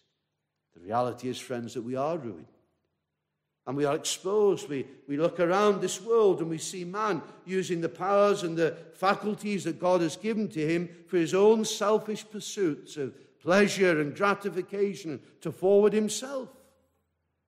The 0.75 0.81
reality 0.81 1.29
is, 1.29 1.39
friends, 1.39 1.73
that 1.73 1.81
we 1.81 1.95
are 1.95 2.17
ruined. 2.17 2.47
And 3.67 3.75
we 3.75 3.85
are 3.85 3.95
exposed. 3.95 4.69
We, 4.69 4.85
we 5.07 5.17
look 5.17 5.39
around 5.39 5.81
this 5.81 5.99
world 6.01 6.39
and 6.39 6.49
we 6.49 6.59
see 6.59 6.83
man 6.83 7.21
using 7.45 7.81
the 7.81 7.89
powers 7.89 8.43
and 8.43 8.55
the 8.55 8.77
faculties 8.93 9.63
that 9.63 9.79
God 9.79 10.01
has 10.01 10.15
given 10.15 10.47
to 10.49 10.67
him 10.67 10.89
for 11.07 11.17
his 11.17 11.33
own 11.33 11.65
selfish 11.65 12.29
pursuits 12.29 12.95
of 12.97 13.15
pleasure 13.39 14.01
and 14.01 14.15
gratification 14.15 15.19
to 15.41 15.51
forward 15.51 15.93
himself 15.93 16.49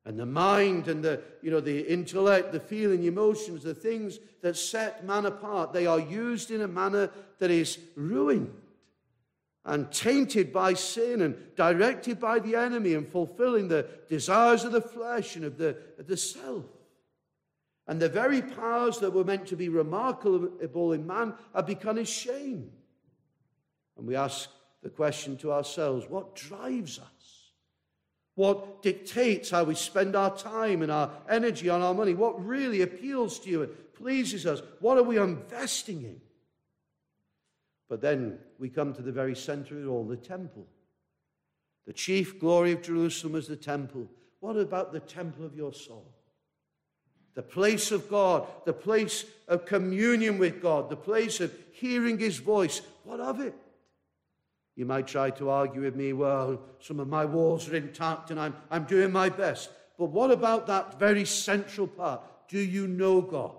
and 0.08 0.18
the 0.18 0.26
mind 0.26 0.88
and 0.88 1.04
the, 1.04 1.22
you 1.42 1.52
know, 1.52 1.60
the 1.60 1.82
intellect, 1.82 2.54
the 2.54 2.62
feeling, 2.62 3.04
emotions, 3.04 3.62
the 3.62 3.74
things 3.74 4.20
that 4.42 4.56
set 4.56 5.06
man 5.06 5.26
apart, 5.26 5.74
they 5.74 5.86
are 5.86 6.00
used 6.00 6.50
in 6.50 6.62
a 6.62 6.68
manner 6.68 7.10
that 7.40 7.52
is 7.52 7.78
ruined 7.96 8.54
and 9.68 9.92
tainted 9.92 10.52
by 10.52 10.74
sin 10.74 11.22
and 11.22 11.36
directed 11.56 12.20
by 12.20 12.40
the 12.40 12.56
enemy 12.56 12.96
and 12.96 13.08
fulfilling 13.08 13.68
the 13.68 13.88
desires 14.10 14.64
of 14.64 14.72
the 14.72 14.82
flesh 14.82 15.36
and 15.36 15.46
of 15.46 15.58
the, 15.58 15.78
of 16.00 16.08
the 16.08 16.18
self. 16.18 16.66
And 17.86 18.02
the 18.02 18.10
very 18.10 18.42
powers 18.42 18.98
that 19.00 19.14
were 19.14 19.24
meant 19.24 19.46
to 19.48 19.56
be 19.56 19.70
remarkable 19.70 20.94
in 20.94 21.06
man 21.06 21.36
have 21.54 21.68
become 21.68 21.98
his 21.98 22.10
shame. 22.10 22.72
And 23.98 24.08
we 24.08 24.16
ask 24.16 24.50
the 24.82 24.90
question 24.90 25.38
to 25.38 25.52
ourselves 25.52 26.08
what 26.10 26.36
drives 26.36 26.98
us? 26.98 27.38
what 28.38 28.84
dictates 28.84 29.50
how 29.50 29.64
we 29.64 29.74
spend 29.74 30.16
our 30.16 30.38
time 30.38 30.84
and 30.84 30.92
our 30.92 31.10
energy 31.28 31.70
on 31.70 31.82
our 31.82 31.96
money, 31.96 32.14
what 32.14 32.46
really 32.46 32.84
appeals 32.84 33.40
to 33.40 33.50
you 33.50 33.64
and 33.64 33.94
pleases 33.96 34.46
us, 34.46 34.62
what 34.80 34.96
are 34.96 35.04
we 35.04 35.18
investing 35.18 36.04
in? 36.04 36.22
But 37.90 38.02
then 38.02 38.40
we 38.60 38.70
come 38.70 38.94
to 38.94 39.02
the 39.02 39.12
very 39.12 39.36
center 39.36 39.80
of 39.80 39.90
all 39.90 40.04
the 40.04 40.18
temple. 40.18 40.66
The 41.86 41.94
chief 41.94 42.40
glory 42.40 42.74
of 42.74 42.82
Jerusalem 42.82 43.36
is 43.36 43.48
the 43.48 43.56
temple. 43.56 44.08
What 44.42 44.58
about 44.58 44.92
the 44.92 45.00
temple 45.00 45.46
of 45.46 45.56
your 45.56 45.74
soul? 45.74 46.14
The 47.34 47.44
place 47.44 47.92
of 47.92 48.10
God, 48.10 48.48
the 48.66 48.74
place 48.74 49.26
of 49.48 49.66
communion 49.66 50.38
with 50.38 50.62
God, 50.62 50.90
the 50.90 50.98
place 50.98 51.40
of 51.40 51.54
hearing 51.72 52.20
His 52.20 52.38
voice. 52.38 52.82
What 53.04 53.20
of 53.20 53.40
it? 53.40 53.56
You 54.76 54.86
might 54.86 55.08
try 55.08 55.30
to 55.32 55.50
argue 55.50 55.82
with 55.82 55.96
me, 55.96 56.14
well, 56.14 56.60
some 56.80 57.00
of 57.00 57.08
my 57.08 57.26
walls 57.26 57.70
are 57.70 57.76
intact 57.76 58.32
and 58.32 58.40
I'm, 58.40 58.56
I'm 58.70 58.84
doing 58.84 59.12
my 59.12 59.30
best. 59.30 59.70
But 59.98 60.12
what 60.12 60.30
about 60.30 60.68
that 60.68 61.00
very 61.00 61.26
central 61.26 61.88
part? 61.88 62.22
Do 62.50 62.60
you 62.60 62.88
know 62.88 63.22
God? 63.22 63.56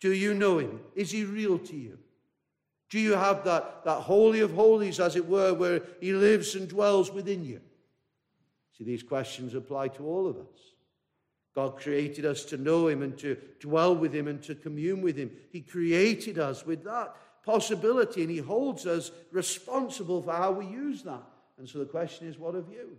Do 0.00 0.12
you 0.12 0.32
know 0.32 0.58
Him? 0.58 0.80
Is 0.94 1.10
He 1.10 1.24
real 1.24 1.58
to 1.58 1.76
you? 1.76 1.98
Do 2.90 2.98
you 2.98 3.12
have 3.12 3.44
that, 3.44 3.84
that 3.84 4.00
holy 4.00 4.40
of 4.40 4.52
holies, 4.52 4.98
as 4.98 5.14
it 5.14 5.26
were, 5.26 5.54
where 5.54 5.82
He 6.00 6.12
lives 6.12 6.56
and 6.56 6.68
dwells 6.68 7.12
within 7.12 7.44
you? 7.44 7.60
See, 8.76 8.84
these 8.84 9.04
questions 9.04 9.54
apply 9.54 9.88
to 9.88 10.06
all 10.06 10.26
of 10.26 10.36
us. 10.36 10.74
God 11.54 11.78
created 11.78 12.26
us 12.26 12.44
to 12.46 12.56
know 12.56 12.88
Him 12.88 13.02
and 13.02 13.16
to 13.18 13.36
dwell 13.60 13.94
with 13.94 14.12
Him 14.12 14.26
and 14.26 14.42
to 14.42 14.56
commune 14.56 15.02
with 15.02 15.16
Him. 15.16 15.30
He 15.50 15.60
created 15.60 16.38
us 16.38 16.66
with 16.66 16.84
that 16.84 17.14
possibility 17.44 18.22
and 18.22 18.30
He 18.30 18.38
holds 18.38 18.86
us 18.86 19.12
responsible 19.30 20.20
for 20.22 20.32
how 20.32 20.50
we 20.50 20.66
use 20.66 21.02
that. 21.04 21.22
And 21.58 21.68
so 21.68 21.78
the 21.78 21.84
question 21.84 22.26
is, 22.26 22.38
what 22.38 22.54
of 22.56 22.68
you? 22.68 22.96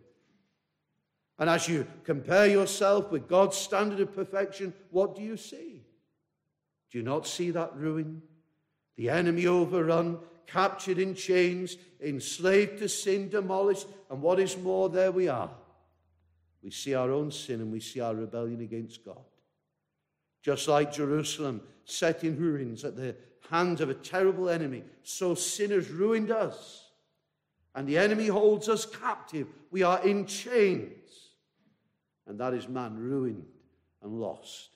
And 1.38 1.50
as 1.50 1.68
you 1.68 1.88
compare 2.04 2.48
yourself 2.48 3.12
with 3.12 3.28
God's 3.28 3.58
standard 3.58 4.00
of 4.00 4.16
perfection, 4.16 4.74
what 4.92 5.16
do 5.16 5.22
you 5.22 5.36
see? 5.36 5.84
Do 6.92 6.98
you 6.98 7.04
not 7.04 7.26
see 7.26 7.52
that 7.52 7.76
ruin? 7.76 8.22
The 8.98 9.10
enemy 9.10 9.48
overrun, 9.48 10.20
captured 10.46 11.00
in 11.00 11.16
chains, 11.16 11.78
enslaved 12.02 12.80
to 12.80 12.90
sin, 12.90 13.30
demolished, 13.30 13.88
and 14.10 14.22
what 14.22 14.40
is 14.40 14.58
more, 14.58 14.90
there 14.90 15.12
we 15.12 15.28
are. 15.28 15.50
We 16.62 16.72
see 16.72 16.94
our 16.94 17.12
own 17.12 17.32
sin 17.32 17.62
and 17.62 17.72
we 17.72 17.80
see 17.80 18.02
our 18.02 18.14
rebellion 18.14 18.62
against 18.62 19.04
God. 19.06 19.24
Just 20.44 20.68
like 20.68 20.94
Jerusalem 20.94 21.62
set 21.86 22.24
in 22.24 22.38
ruins 22.38 22.84
at 22.84 22.96
the 22.96 23.16
hands 23.50 23.82
of 23.82 23.90
a 23.90 23.94
terrible 23.94 24.50
enemy, 24.50 24.84
so 25.04 25.36
sinners 25.36 25.90
ruined 25.90 26.32
us. 26.32 26.92
And 27.74 27.88
the 27.88 27.98
enemy 27.98 28.28
holds 28.28 28.68
us 28.68 28.86
captive. 28.86 29.48
We 29.72 29.84
are 29.84 30.06
in 30.06 30.26
chains. 30.26 31.30
And 32.28 32.40
that 32.40 32.54
is 32.54 32.68
man 32.68 32.98
ruined 32.98 33.46
and 34.04 34.20
lost. 34.20 34.70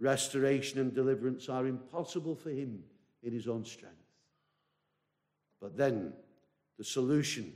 Restoration 0.00 0.80
and 0.80 0.94
deliverance 0.94 1.48
are 1.48 1.66
impossible 1.66 2.34
for 2.34 2.50
him 2.50 2.82
in 3.22 3.32
his 3.32 3.48
own 3.48 3.64
strength. 3.64 3.96
But 5.60 5.76
then 5.76 6.12
the 6.78 6.84
solution 6.84 7.52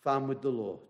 found 0.00 0.28
with 0.28 0.42
the 0.42 0.50
Lord. 0.50 0.80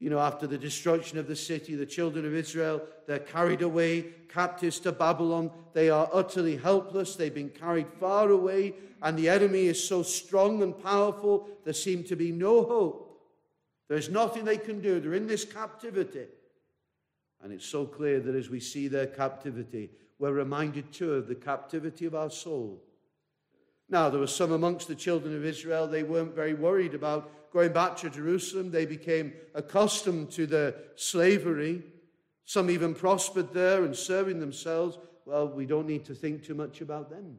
You 0.00 0.10
know, 0.10 0.20
after 0.20 0.46
the 0.46 0.58
destruction 0.58 1.18
of 1.18 1.26
the 1.26 1.34
city, 1.34 1.74
the 1.74 1.84
children 1.84 2.24
of 2.24 2.34
Israel, 2.34 2.82
they're 3.06 3.18
carried 3.18 3.62
away, 3.62 4.06
captives 4.28 4.78
to 4.80 4.92
Babylon. 4.92 5.50
They 5.72 5.90
are 5.90 6.08
utterly 6.12 6.56
helpless. 6.56 7.16
They've 7.16 7.34
been 7.34 7.48
carried 7.48 7.88
far 7.98 8.30
away, 8.30 8.74
and 9.02 9.18
the 9.18 9.28
enemy 9.28 9.66
is 9.66 9.86
so 9.86 10.04
strong 10.04 10.62
and 10.62 10.80
powerful, 10.80 11.48
there 11.64 11.74
seems 11.74 12.08
to 12.08 12.16
be 12.16 12.30
no 12.30 12.62
hope. 12.62 13.04
There's 13.88 14.08
nothing 14.08 14.44
they 14.44 14.58
can 14.58 14.80
do. 14.80 15.00
They're 15.00 15.14
in 15.14 15.26
this 15.26 15.44
captivity. 15.44 16.26
And 17.42 17.52
it's 17.52 17.66
so 17.66 17.86
clear 17.86 18.20
that 18.20 18.34
as 18.34 18.50
we 18.50 18.60
see 18.60 18.86
their 18.86 19.06
captivity, 19.06 19.90
we're 20.18 20.32
reminded 20.32 20.92
too 20.92 21.14
of 21.14 21.28
the 21.28 21.34
captivity 21.34 22.04
of 22.04 22.14
our 22.14 22.30
soul. 22.30 22.82
Now, 23.90 24.10
there 24.10 24.20
were 24.20 24.26
some 24.26 24.52
amongst 24.52 24.88
the 24.88 24.94
children 24.94 25.34
of 25.34 25.44
Israel, 25.44 25.86
they 25.86 26.02
weren't 26.02 26.34
very 26.34 26.54
worried 26.54 26.94
about 26.94 27.30
going 27.52 27.72
back 27.72 27.96
to 27.98 28.10
Jerusalem. 28.10 28.70
They 28.70 28.86
became 28.86 29.32
accustomed 29.54 30.30
to 30.32 30.46
the 30.46 30.74
slavery. 30.96 31.82
Some 32.44 32.70
even 32.70 32.94
prospered 32.94 33.52
there 33.52 33.84
and 33.84 33.96
serving 33.96 34.40
themselves. 34.40 34.98
Well, 35.24 35.48
we 35.48 35.66
don't 35.66 35.86
need 35.86 36.04
to 36.06 36.14
think 36.14 36.44
too 36.44 36.54
much 36.54 36.80
about 36.80 37.10
them. 37.10 37.38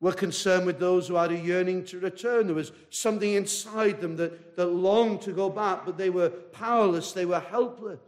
We're 0.00 0.12
concerned 0.12 0.64
with 0.64 0.78
those 0.78 1.08
who 1.08 1.16
had 1.16 1.30
a 1.30 1.38
yearning 1.38 1.84
to 1.86 2.00
return. 2.00 2.46
There 2.46 2.54
was 2.54 2.72
something 2.88 3.34
inside 3.34 4.00
them 4.00 4.16
that, 4.16 4.56
that 4.56 4.66
longed 4.66 5.20
to 5.22 5.32
go 5.32 5.50
back, 5.50 5.84
but 5.84 5.98
they 5.98 6.08
were 6.08 6.30
powerless, 6.30 7.12
they 7.12 7.26
were 7.26 7.40
helpless. 7.40 8.00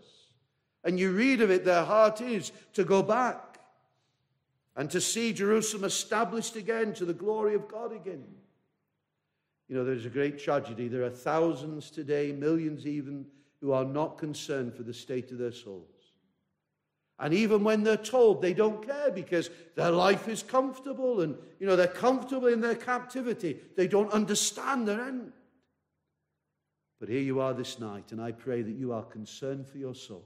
And 0.85 0.99
you 0.99 1.13
read 1.13 1.43
of 1.43 1.51
it, 1.51 1.67
their 1.67 1.85
heart 1.85 2.23
is 2.23 2.51
to 2.73 2.85
go 2.85 3.03
back 3.03 3.52
and 4.77 4.91
to 4.91 5.01
see 5.01 5.33
Jerusalem 5.33 5.85
established 5.85 6.57
again 6.57 6.95
to 6.95 7.05
the 7.05 7.13
glory 7.13 7.55
of 7.55 7.69
God 7.69 7.93
again. 7.93 8.25
You 9.69 9.77
know, 9.77 9.85
there's 9.85 10.07
a 10.07 10.11
great 10.11 10.39
tragedy. 10.39 10.89
There 10.89 11.05
are 11.05 11.11
thousands 11.11 11.91
today, 11.91 12.33
millions 12.33 12.87
even, 12.87 13.27
who 13.61 13.73
are 13.73 13.85
not 13.85 14.19
concerned 14.19 14.75
for 14.75 14.83
the 14.83 14.95
state 14.95 15.31
of 15.31 15.39
their 15.39 15.53
souls. 15.53 15.89
And 17.19 17.33
even 17.33 17.63
when 17.63 17.85
they're 17.85 17.97
told, 17.97 18.43
they 18.43 18.55
don't 18.55 18.85
care 18.85 19.11
because 19.11 19.49
their 19.77 19.93
life 19.93 20.29
is 20.29 20.43
comfortable 20.43 21.21
and, 21.21 21.37
you 21.61 21.67
know, 21.67 21.77
they're 21.77 21.87
comfortable 21.87 22.49
in 22.49 22.61
their 22.61 22.75
captivity. 22.75 23.61
They 23.77 23.87
don't 23.87 24.13
understand 24.13 24.89
their 24.89 25.01
end. 25.01 25.33
But 26.99 27.09
here 27.09 27.21
you 27.21 27.41
are 27.41 27.55
this 27.55 27.79
night, 27.79 28.13
and 28.13 28.21
I 28.21 28.33
pray 28.33 28.63
that 28.63 28.77
you 28.77 28.93
are 28.93 29.03
concerned 29.03 29.67
for 29.67 29.79
your 29.79 29.95
soul. 29.95 30.25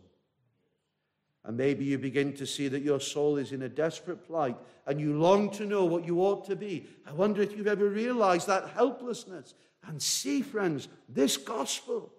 And 1.46 1.56
maybe 1.56 1.84
you 1.84 1.96
begin 1.96 2.32
to 2.34 2.46
see 2.46 2.66
that 2.68 2.82
your 2.82 2.98
soul 2.98 3.36
is 3.36 3.52
in 3.52 3.62
a 3.62 3.68
desperate 3.68 4.26
plight 4.26 4.56
and 4.86 5.00
you 5.00 5.16
long 5.16 5.48
to 5.52 5.64
know 5.64 5.84
what 5.84 6.04
you 6.04 6.20
ought 6.20 6.44
to 6.46 6.56
be. 6.56 6.86
I 7.06 7.12
wonder 7.12 7.40
if 7.40 7.56
you've 7.56 7.68
ever 7.68 7.88
realized 7.88 8.48
that 8.48 8.70
helplessness. 8.70 9.54
And 9.86 10.02
see, 10.02 10.42
friends, 10.42 10.88
this 11.08 11.36
gospel 11.36 12.12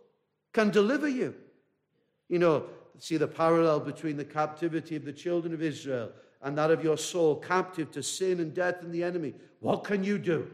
can 0.53 0.69
deliver 0.69 1.09
you. 1.09 1.35
You 2.29 2.39
know, 2.39 2.65
see 2.99 3.17
the 3.17 3.27
parallel 3.27 3.81
between 3.81 4.15
the 4.15 4.25
captivity 4.25 4.95
of 4.95 5.03
the 5.03 5.11
children 5.11 5.53
of 5.53 5.61
Israel 5.61 6.11
and 6.41 6.57
that 6.57 6.71
of 6.71 6.81
your 6.81 6.97
soul, 6.97 7.35
captive 7.35 7.91
to 7.91 8.03
sin 8.03 8.39
and 8.39 8.53
death 8.53 8.81
and 8.81 8.93
the 8.93 9.03
enemy. 9.03 9.33
What 9.59 9.83
can 9.83 10.05
you 10.05 10.17
do? 10.17 10.49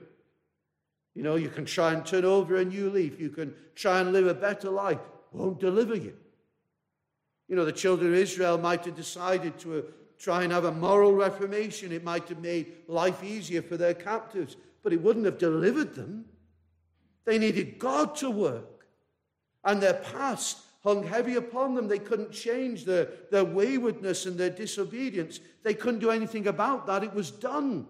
You 1.14 1.22
know, 1.22 1.36
you 1.36 1.50
can 1.50 1.66
try 1.66 1.94
and 1.94 2.04
turn 2.04 2.26
over 2.26 2.56
a 2.56 2.66
new 2.66 2.90
leaf. 2.90 3.20
You 3.20 3.30
can 3.30 3.54
try 3.76 4.00
and 4.00 4.12
live 4.12 4.26
a 4.26 4.34
better 4.34 4.72
life. 4.72 5.00
Won't 5.32 5.60
deliver 5.60 5.94
you. 5.94 6.16
You 7.54 7.58
know, 7.60 7.66
the 7.66 7.72
children 7.72 8.12
of 8.12 8.18
Israel 8.18 8.58
might 8.58 8.84
have 8.86 8.96
decided 8.96 9.60
to 9.60 9.78
uh, 9.78 9.82
try 10.18 10.42
and 10.42 10.52
have 10.52 10.66
a 10.66 10.72
moral 10.72 11.14
reformation. 11.14 11.92
It 11.92 12.04
might 12.04 12.28
have 12.30 12.40
made 12.40 12.72
life 12.88 13.24
easier 13.24 13.62
for 13.62 13.78
their 13.78 13.94
captives, 13.94 14.56
but 14.82 14.92
it 14.92 15.00
wouldn't 15.00 15.26
have 15.26 15.38
delivered 15.38 15.94
them. 15.94 16.26
They 17.26 17.38
needed 17.38 17.78
God 17.78 18.16
to 18.16 18.32
work. 18.32 18.88
And 19.64 19.80
their 19.80 19.94
past 19.94 20.64
hung 20.84 21.06
heavy 21.06 21.36
upon 21.36 21.76
them. 21.76 21.88
They 21.88 22.00
couldn't 22.00 22.32
change 22.32 22.86
their, 22.86 23.10
their 23.30 23.46
waywardness 23.46 24.26
and 24.26 24.36
their 24.36 24.50
disobedience. 24.50 25.40
They 25.62 25.76
couldn't 25.76 26.00
do 26.00 26.10
anything 26.10 26.48
about 26.48 26.88
that. 26.88 27.04
It 27.04 27.14
was 27.14 27.30
done. 27.30 27.86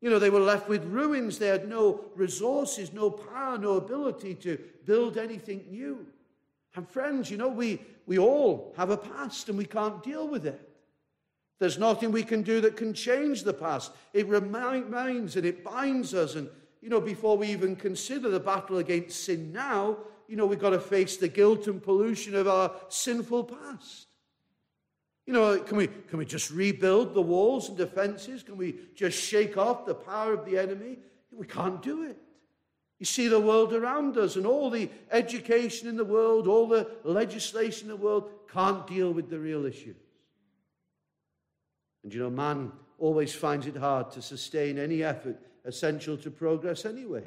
You 0.00 0.10
know, 0.10 0.18
they 0.18 0.30
were 0.30 0.40
left 0.40 0.68
with 0.68 0.84
ruins. 0.86 1.38
They 1.38 1.46
had 1.46 1.68
no 1.68 2.06
resources, 2.16 2.92
no 2.92 3.08
power, 3.08 3.56
no 3.56 3.74
ability 3.74 4.34
to 4.34 4.58
build 4.84 5.16
anything 5.16 5.64
new. 5.70 6.08
And 6.74 6.88
friends, 6.88 7.30
you 7.30 7.36
know, 7.36 7.48
we, 7.48 7.80
we 8.06 8.18
all 8.18 8.74
have 8.76 8.90
a 8.90 8.96
past 8.96 9.48
and 9.48 9.56
we 9.56 9.64
can't 9.64 10.02
deal 10.02 10.28
with 10.28 10.46
it. 10.46 10.68
There's 11.60 11.78
nothing 11.78 12.10
we 12.10 12.24
can 12.24 12.42
do 12.42 12.60
that 12.62 12.76
can 12.76 12.92
change 12.92 13.44
the 13.44 13.54
past. 13.54 13.92
It 14.12 14.28
reminds 14.28 15.36
and 15.36 15.46
it 15.46 15.62
binds 15.62 16.12
us. 16.12 16.34
And, 16.34 16.48
you 16.82 16.88
know, 16.88 17.00
before 17.00 17.36
we 17.36 17.48
even 17.48 17.76
consider 17.76 18.28
the 18.28 18.40
battle 18.40 18.78
against 18.78 19.24
sin 19.24 19.52
now, 19.52 19.98
you 20.26 20.36
know, 20.36 20.46
we've 20.46 20.58
got 20.58 20.70
to 20.70 20.80
face 20.80 21.16
the 21.16 21.28
guilt 21.28 21.66
and 21.68 21.82
pollution 21.82 22.34
of 22.34 22.48
our 22.48 22.72
sinful 22.88 23.44
past. 23.44 24.08
You 25.26 25.32
know, 25.32 25.58
can 25.60 25.76
we, 25.76 25.86
can 25.86 26.18
we 26.18 26.26
just 26.26 26.50
rebuild 26.50 27.14
the 27.14 27.22
walls 27.22 27.68
and 27.68 27.78
defenses? 27.78 28.42
Can 28.42 28.56
we 28.56 28.76
just 28.94 29.18
shake 29.18 29.56
off 29.56 29.86
the 29.86 29.94
power 29.94 30.34
of 30.34 30.44
the 30.44 30.58
enemy? 30.58 30.98
We 31.30 31.46
can't 31.46 31.80
do 31.82 32.02
it. 32.02 32.18
You 33.04 33.06
see 33.06 33.28
the 33.28 33.38
world 33.38 33.74
around 33.74 34.16
us, 34.16 34.36
and 34.36 34.46
all 34.46 34.70
the 34.70 34.88
education 35.10 35.90
in 35.90 35.96
the 35.98 36.06
world, 36.06 36.48
all 36.48 36.66
the 36.66 36.88
legislation 37.04 37.90
in 37.90 37.96
the 37.98 38.02
world 38.02 38.30
can't 38.50 38.86
deal 38.86 39.12
with 39.12 39.28
the 39.28 39.38
real 39.38 39.66
issues. 39.66 39.98
And 42.02 42.14
you 42.14 42.20
know, 42.20 42.30
man 42.30 42.72
always 42.98 43.34
finds 43.34 43.66
it 43.66 43.76
hard 43.76 44.10
to 44.12 44.22
sustain 44.22 44.78
any 44.78 45.02
effort 45.02 45.38
essential 45.66 46.16
to 46.16 46.30
progress 46.30 46.86
anyway. 46.86 47.24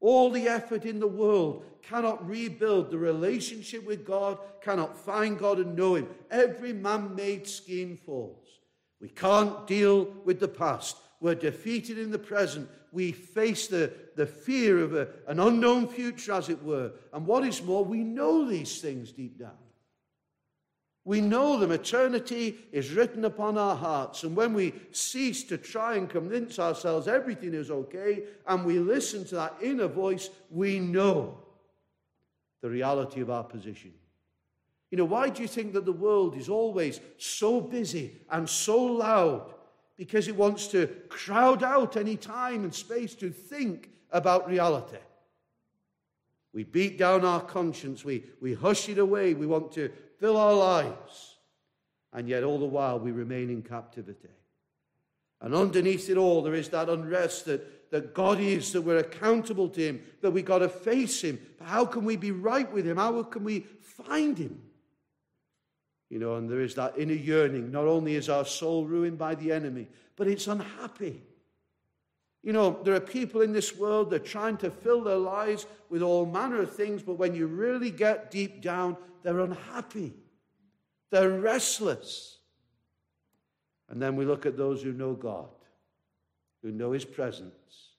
All 0.00 0.30
the 0.30 0.48
effort 0.48 0.86
in 0.86 0.98
the 0.98 1.06
world 1.06 1.66
cannot 1.82 2.26
rebuild 2.26 2.90
the 2.90 2.96
relationship 2.96 3.84
with 3.84 4.06
God, 4.06 4.38
cannot 4.62 4.96
find 4.96 5.38
God 5.38 5.58
and 5.58 5.76
know 5.76 5.96
Him. 5.96 6.08
Every 6.30 6.72
man 6.72 7.14
made 7.14 7.46
scheme 7.46 7.98
falls. 7.98 8.48
We 8.98 9.10
can't 9.10 9.66
deal 9.66 10.06
with 10.24 10.40
the 10.40 10.48
past. 10.48 10.96
We're 11.20 11.34
defeated 11.34 11.98
in 11.98 12.10
the 12.10 12.18
present. 12.18 12.70
We 12.92 13.12
face 13.12 13.66
the, 13.66 13.92
the 14.16 14.26
fear 14.26 14.78
of 14.80 14.94
a, 14.94 15.08
an 15.26 15.40
unknown 15.40 15.88
future, 15.88 16.32
as 16.32 16.48
it 16.50 16.62
were. 16.62 16.92
And 17.12 17.26
what 17.26 17.44
is 17.44 17.62
more, 17.62 17.84
we 17.84 18.04
know 18.04 18.46
these 18.46 18.80
things 18.80 19.10
deep 19.12 19.38
down. 19.38 19.56
We 21.04 21.20
know 21.20 21.58
them. 21.58 21.72
Eternity 21.72 22.58
is 22.70 22.92
written 22.92 23.24
upon 23.24 23.58
our 23.58 23.74
hearts. 23.74 24.22
And 24.22 24.36
when 24.36 24.54
we 24.54 24.74
cease 24.92 25.42
to 25.44 25.58
try 25.58 25.96
and 25.96 26.08
convince 26.08 26.58
ourselves 26.58 27.08
everything 27.08 27.54
is 27.54 27.70
okay, 27.70 28.24
and 28.46 28.64
we 28.64 28.78
listen 28.78 29.24
to 29.24 29.34
that 29.36 29.56
inner 29.60 29.88
voice, 29.88 30.30
we 30.50 30.78
know 30.78 31.38
the 32.60 32.70
reality 32.70 33.20
of 33.20 33.30
our 33.30 33.42
position. 33.42 33.92
You 34.92 34.98
know, 34.98 35.06
why 35.06 35.30
do 35.30 35.40
you 35.40 35.48
think 35.48 35.72
that 35.72 35.86
the 35.86 35.92
world 35.92 36.36
is 36.36 36.50
always 36.50 37.00
so 37.16 37.60
busy 37.60 38.20
and 38.30 38.48
so 38.48 38.80
loud 38.80 39.54
because 39.96 40.28
it 40.28 40.36
wants 40.36 40.68
to 40.68 40.86
crowd 41.08 41.62
out 41.62 41.96
any 41.96 42.16
time 42.16 42.64
and 42.64 42.74
space 42.74 43.14
to 43.16 43.30
think 43.30 43.90
about 44.10 44.48
reality. 44.48 44.96
We 46.52 46.64
beat 46.64 46.98
down 46.98 47.24
our 47.24 47.40
conscience, 47.40 48.04
we, 48.04 48.24
we 48.40 48.54
hush 48.54 48.88
it 48.88 48.98
away, 48.98 49.34
we 49.34 49.46
want 49.46 49.72
to 49.72 49.90
fill 50.18 50.36
our 50.36 50.52
lives, 50.52 51.36
and 52.12 52.28
yet 52.28 52.44
all 52.44 52.58
the 52.58 52.66
while 52.66 52.98
we 52.98 53.10
remain 53.10 53.48
in 53.48 53.62
captivity. 53.62 54.28
And 55.40 55.54
underneath 55.54 56.08
it 56.08 56.16
all, 56.16 56.42
there 56.42 56.54
is 56.54 56.68
that 56.68 56.88
unrest 56.88 57.46
that, 57.46 57.90
that 57.90 58.14
God 58.14 58.38
is, 58.38 58.72
that 58.72 58.82
we're 58.82 58.98
accountable 58.98 59.68
to 59.70 59.80
Him, 59.80 60.02
that 60.20 60.30
we've 60.30 60.44
got 60.44 60.58
to 60.58 60.68
face 60.68 61.22
Him. 61.22 61.40
But 61.58 61.68
how 61.68 61.84
can 61.84 62.04
we 62.04 62.16
be 62.16 62.30
right 62.30 62.70
with 62.72 62.86
Him? 62.86 62.96
How 62.96 63.22
can 63.24 63.42
we 63.42 63.60
find 63.80 64.38
Him? 64.38 64.60
You 66.12 66.18
know, 66.18 66.34
and 66.34 66.46
there 66.46 66.60
is 66.60 66.74
that 66.74 66.98
inner 66.98 67.14
yearning. 67.14 67.70
Not 67.70 67.86
only 67.86 68.16
is 68.16 68.28
our 68.28 68.44
soul 68.44 68.84
ruined 68.84 69.16
by 69.16 69.34
the 69.34 69.50
enemy, 69.50 69.88
but 70.14 70.28
it's 70.28 70.46
unhappy. 70.46 71.22
You 72.42 72.52
know, 72.52 72.78
there 72.84 72.94
are 72.94 73.00
people 73.00 73.40
in 73.40 73.54
this 73.54 73.74
world 73.74 74.10
that 74.10 74.20
are 74.20 74.24
trying 74.26 74.58
to 74.58 74.70
fill 74.70 75.02
their 75.02 75.16
lives 75.16 75.64
with 75.88 76.02
all 76.02 76.26
manner 76.26 76.60
of 76.60 76.76
things, 76.76 77.02
but 77.02 77.14
when 77.14 77.34
you 77.34 77.46
really 77.46 77.90
get 77.90 78.30
deep 78.30 78.60
down, 78.60 78.98
they're 79.22 79.40
unhappy. 79.40 80.12
They're 81.10 81.30
restless. 81.30 82.36
And 83.88 84.02
then 84.02 84.14
we 84.14 84.26
look 84.26 84.44
at 84.44 84.58
those 84.58 84.82
who 84.82 84.92
know 84.92 85.14
God, 85.14 85.48
who 86.62 86.72
know 86.72 86.92
His 86.92 87.06
presence, 87.06 87.94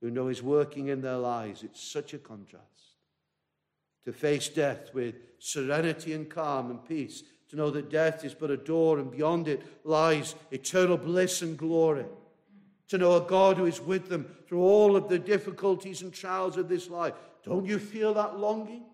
who 0.00 0.08
know 0.08 0.28
His 0.28 0.40
working 0.40 0.86
in 0.86 1.00
their 1.00 1.18
lives. 1.18 1.64
It's 1.64 1.82
such 1.82 2.14
a 2.14 2.18
contrast 2.18 2.93
to 4.04 4.12
face 4.12 4.48
death 4.48 4.92
with 4.94 5.14
serenity 5.38 6.12
and 6.12 6.28
calm 6.28 6.70
and 6.70 6.84
peace, 6.84 7.22
to 7.48 7.56
know 7.56 7.70
that 7.70 7.90
death 7.90 8.24
is 8.24 8.34
but 8.34 8.50
a 8.50 8.56
door 8.56 8.98
and 8.98 9.10
beyond 9.10 9.48
it 9.48 9.62
lies 9.84 10.34
eternal 10.50 10.96
bliss 10.96 11.42
and 11.42 11.56
glory, 11.56 12.04
to 12.88 12.98
know 12.98 13.16
a 13.16 13.20
God 13.20 13.56
who 13.56 13.66
is 13.66 13.80
with 13.80 14.08
them 14.08 14.26
through 14.46 14.62
all 14.62 14.96
of 14.96 15.08
the 15.08 15.18
difficulties 15.18 16.02
and 16.02 16.12
trials 16.12 16.56
of 16.56 16.68
this 16.68 16.88
life. 16.90 17.14
Don't 17.44 17.66
you 17.66 17.78
feel 17.78 18.14
that 18.14 18.38
longing? 18.38 18.84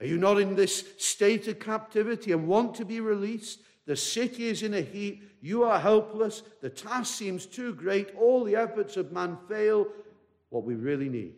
Are 0.00 0.06
you 0.06 0.18
not 0.18 0.40
in 0.40 0.54
this 0.54 0.84
state 0.98 1.46
of 1.48 1.58
captivity 1.58 2.32
and 2.32 2.48
want 2.48 2.74
to 2.76 2.84
be 2.84 3.00
released? 3.00 3.60
The 3.86 3.96
city 3.96 4.46
is 4.46 4.62
in 4.62 4.74
a 4.74 4.80
heat. 4.80 5.22
You 5.42 5.64
are 5.64 5.78
helpless. 5.78 6.42
The 6.60 6.70
task 6.70 7.14
seems 7.14 7.46
too 7.46 7.74
great. 7.74 8.14
All 8.16 8.44
the 8.44 8.56
efforts 8.56 8.96
of 8.96 9.12
man 9.12 9.36
fail. 9.48 9.86
What 10.48 10.64
we 10.64 10.74
really 10.74 11.08
need 11.08 11.34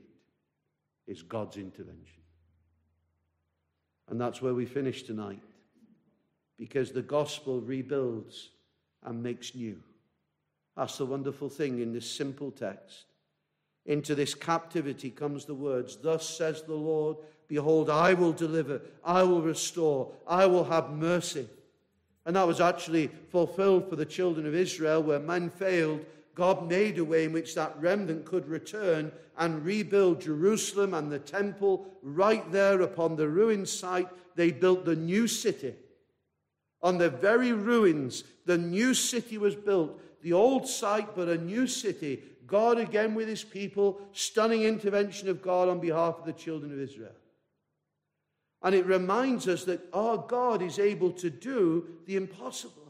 is 1.06 1.22
God's 1.22 1.56
intervention. 1.56 2.21
And 4.12 4.20
that's 4.20 4.42
where 4.42 4.52
we 4.52 4.66
finish 4.66 5.04
tonight. 5.04 5.40
Because 6.58 6.92
the 6.92 7.00
gospel 7.00 7.62
rebuilds 7.62 8.50
and 9.02 9.22
makes 9.22 9.54
new. 9.54 9.82
That's 10.76 10.98
the 10.98 11.06
wonderful 11.06 11.48
thing 11.48 11.80
in 11.80 11.94
this 11.94 12.10
simple 12.10 12.50
text. 12.50 13.06
Into 13.86 14.14
this 14.14 14.34
captivity 14.34 15.08
comes 15.08 15.46
the 15.46 15.54
words, 15.54 15.96
Thus 15.96 16.28
says 16.28 16.62
the 16.62 16.74
Lord, 16.74 17.16
Behold, 17.48 17.88
I 17.88 18.12
will 18.12 18.34
deliver, 18.34 18.82
I 19.02 19.22
will 19.22 19.40
restore, 19.40 20.12
I 20.26 20.44
will 20.44 20.64
have 20.64 20.90
mercy. 20.90 21.48
And 22.26 22.36
that 22.36 22.46
was 22.46 22.60
actually 22.60 23.10
fulfilled 23.30 23.88
for 23.88 23.96
the 23.96 24.04
children 24.04 24.44
of 24.44 24.54
Israel, 24.54 25.02
where 25.02 25.20
men 25.20 25.48
failed. 25.48 26.04
God 26.34 26.68
made 26.68 26.98
a 26.98 27.04
way 27.04 27.24
in 27.24 27.32
which 27.32 27.54
that 27.54 27.76
remnant 27.78 28.24
could 28.24 28.48
return 28.48 29.12
and 29.36 29.64
rebuild 29.64 30.20
Jerusalem 30.20 30.94
and 30.94 31.10
the 31.10 31.18
temple 31.18 31.86
right 32.02 32.50
there 32.50 32.80
upon 32.80 33.16
the 33.16 33.28
ruined 33.28 33.68
site. 33.68 34.08
They 34.34 34.50
built 34.50 34.84
the 34.84 34.96
new 34.96 35.26
city. 35.26 35.74
On 36.82 36.98
the 36.98 37.10
very 37.10 37.52
ruins, 37.52 38.24
the 38.46 38.58
new 38.58 38.94
city 38.94 39.38
was 39.38 39.54
built. 39.54 40.00
The 40.22 40.32
old 40.32 40.66
site, 40.66 41.14
but 41.14 41.28
a 41.28 41.36
new 41.36 41.66
city. 41.66 42.22
God 42.46 42.78
again 42.78 43.14
with 43.14 43.28
his 43.28 43.44
people, 43.44 44.00
stunning 44.12 44.62
intervention 44.62 45.28
of 45.28 45.42
God 45.42 45.68
on 45.68 45.80
behalf 45.80 46.18
of 46.18 46.24
the 46.24 46.32
children 46.32 46.72
of 46.72 46.80
Israel. 46.80 47.12
And 48.62 48.74
it 48.74 48.86
reminds 48.86 49.48
us 49.48 49.64
that 49.64 49.88
our 49.92 50.16
God 50.16 50.62
is 50.62 50.78
able 50.78 51.12
to 51.12 51.30
do 51.30 51.86
the 52.06 52.16
impossible. 52.16 52.81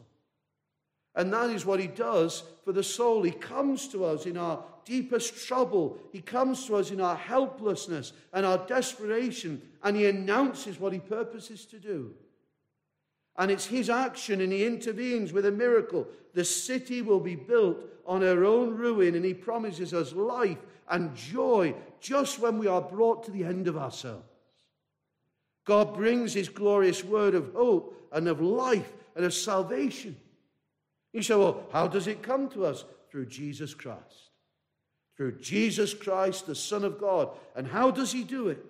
And 1.15 1.31
that 1.33 1.49
is 1.51 1.65
what 1.65 1.79
he 1.79 1.87
does 1.87 2.43
for 2.65 2.71
the 2.71 2.83
soul. 2.83 3.23
He 3.23 3.31
comes 3.31 3.87
to 3.89 4.03
us 4.05 4.25
in 4.25 4.37
our 4.37 4.63
deepest 4.85 5.47
trouble. 5.47 5.97
He 6.11 6.21
comes 6.21 6.65
to 6.65 6.75
us 6.75 6.91
in 6.91 6.99
our 6.99 7.15
helplessness 7.15 8.13
and 8.33 8.45
our 8.45 8.57
desperation, 8.65 9.61
and 9.83 9.95
he 9.95 10.07
announces 10.07 10.79
what 10.79 10.93
he 10.93 10.99
purposes 10.99 11.65
to 11.67 11.79
do. 11.79 12.13
And 13.37 13.49
it's 13.49 13.65
his 13.65 13.89
action, 13.89 14.41
and 14.41 14.51
he 14.51 14.65
intervenes 14.65 15.33
with 15.33 15.45
a 15.45 15.51
miracle. 15.51 16.07
The 16.33 16.45
city 16.45 17.01
will 17.01 17.19
be 17.19 17.35
built 17.35 17.77
on 18.05 18.21
her 18.21 18.45
own 18.45 18.75
ruin, 18.75 19.15
and 19.15 19.25
he 19.25 19.33
promises 19.33 19.93
us 19.93 20.13
life 20.13 20.59
and 20.89 21.15
joy 21.15 21.73
just 21.99 22.39
when 22.39 22.57
we 22.57 22.67
are 22.67 22.81
brought 22.81 23.23
to 23.23 23.31
the 23.31 23.43
end 23.43 23.67
of 23.67 23.77
ourselves. 23.77 24.25
God 25.65 25.93
brings 25.93 26.33
his 26.33 26.49
glorious 26.49 27.03
word 27.03 27.35
of 27.35 27.53
hope 27.53 28.09
and 28.11 28.27
of 28.27 28.41
life 28.41 28.91
and 29.15 29.23
of 29.23 29.33
salvation. 29.33 30.17
You 31.13 31.21
say, 31.21 31.35
well, 31.35 31.63
how 31.71 31.87
does 31.87 32.07
it 32.07 32.23
come 32.23 32.49
to 32.49 32.65
us? 32.65 32.83
Through 33.09 33.27
Jesus 33.27 33.73
Christ. 33.73 34.31
Through 35.15 35.39
Jesus 35.39 35.93
Christ, 35.93 36.47
the 36.47 36.55
Son 36.55 36.83
of 36.83 36.99
God. 36.99 37.29
And 37.55 37.67
how 37.67 37.91
does 37.91 38.11
he 38.11 38.23
do 38.23 38.49
it? 38.49 38.65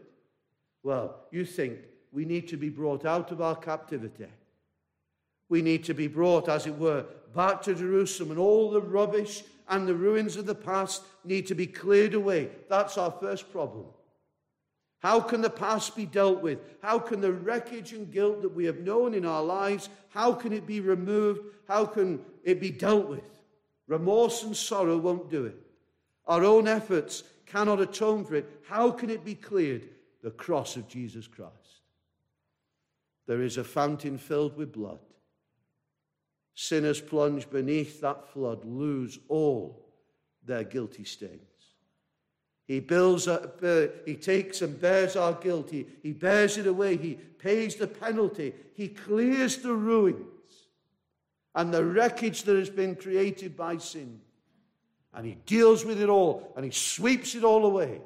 Well, 0.83 1.15
you 1.31 1.45
think 1.45 1.79
we 2.11 2.25
need 2.25 2.49
to 2.49 2.57
be 2.57 2.69
brought 2.69 3.05
out 3.05 3.31
of 3.31 3.41
our 3.41 3.55
captivity. 3.55 4.27
We 5.47 5.61
need 5.61 5.85
to 5.85 5.93
be 5.93 6.07
brought, 6.07 6.49
as 6.49 6.67
it 6.67 6.77
were, 6.77 7.05
back 7.33 7.61
to 7.63 7.73
Jerusalem, 7.73 8.31
and 8.31 8.39
all 8.39 8.69
the 8.69 8.81
rubbish 8.81 9.43
and 9.69 9.87
the 9.87 9.95
ruins 9.95 10.35
of 10.35 10.45
the 10.45 10.55
past 10.55 11.03
need 11.23 11.47
to 11.47 11.55
be 11.55 11.67
cleared 11.67 12.13
away. 12.13 12.49
That's 12.69 12.97
our 12.97 13.11
first 13.11 13.51
problem. 13.51 13.85
How 14.99 15.19
can 15.19 15.41
the 15.41 15.49
past 15.49 15.95
be 15.95 16.05
dealt 16.05 16.41
with? 16.41 16.59
How 16.81 16.97
can 16.97 17.19
the 17.21 17.33
wreckage 17.33 17.93
and 17.93 18.11
guilt 18.11 18.41
that 18.41 18.55
we 18.55 18.65
have 18.65 18.79
known 18.79 19.13
in 19.13 19.25
our 19.25 19.43
lives, 19.43 19.89
how 20.09 20.33
can 20.33 20.53
it 20.53 20.65
be 20.65 20.79
removed? 20.79 21.41
How 21.67 21.85
can 21.85 22.21
it 22.43 22.59
be 22.59 22.69
dealt 22.69 23.07
with? 23.07 23.23
Remorse 23.87 24.43
and 24.43 24.55
sorrow 24.55 24.97
won't 24.97 25.29
do 25.29 25.45
it. 25.45 25.57
Our 26.25 26.43
own 26.43 26.67
efforts 26.67 27.23
cannot 27.45 27.81
atone 27.81 28.23
for 28.23 28.35
it. 28.35 28.49
How 28.67 28.91
can 28.91 29.09
it 29.09 29.25
be 29.25 29.35
cleared? 29.35 29.89
The 30.21 30.31
cross 30.31 30.77
of 30.77 30.87
Jesus 30.87 31.27
Christ. 31.27 31.51
There 33.27 33.41
is 33.41 33.57
a 33.57 33.63
fountain 33.63 34.17
filled 34.17 34.55
with 34.57 34.73
blood. 34.73 34.99
Sinners 36.55 37.01
plunged 37.01 37.49
beneath 37.49 37.99
that 38.01 38.29
flood 38.29 38.63
lose 38.63 39.19
all 39.27 39.85
their 40.45 40.63
guilty 40.63 41.03
stains. 41.03 41.39
He 42.65 42.79
builds, 42.79 43.27
a, 43.27 43.41
uh, 43.61 43.87
he 44.05 44.15
takes 44.15 44.61
and 44.61 44.79
bears 44.79 45.15
our 45.17 45.33
guilt. 45.33 45.69
He, 45.69 45.85
he 46.01 46.13
bears 46.13 46.57
it 46.57 46.67
away. 46.67 46.95
He 46.95 47.15
pays 47.15 47.75
the 47.75 47.87
penalty. 47.87 48.53
He 48.73 48.87
clears 48.87 49.57
the 49.57 49.73
ruins 49.73 50.32
and 51.55 51.73
the 51.73 51.83
wreckage 51.83 52.43
that 52.43 52.55
has 52.55 52.69
been 52.69 52.95
created 52.95 53.55
by 53.55 53.77
sin. 53.77 54.19
And 55.13 55.25
he 55.25 55.37
deals 55.45 55.85
with 55.85 56.01
it 56.01 56.09
all 56.09 56.53
and 56.55 56.65
he 56.65 56.71
sweeps 56.71 57.35
it 57.35 57.43
all 57.43 57.65
away. 57.65 58.01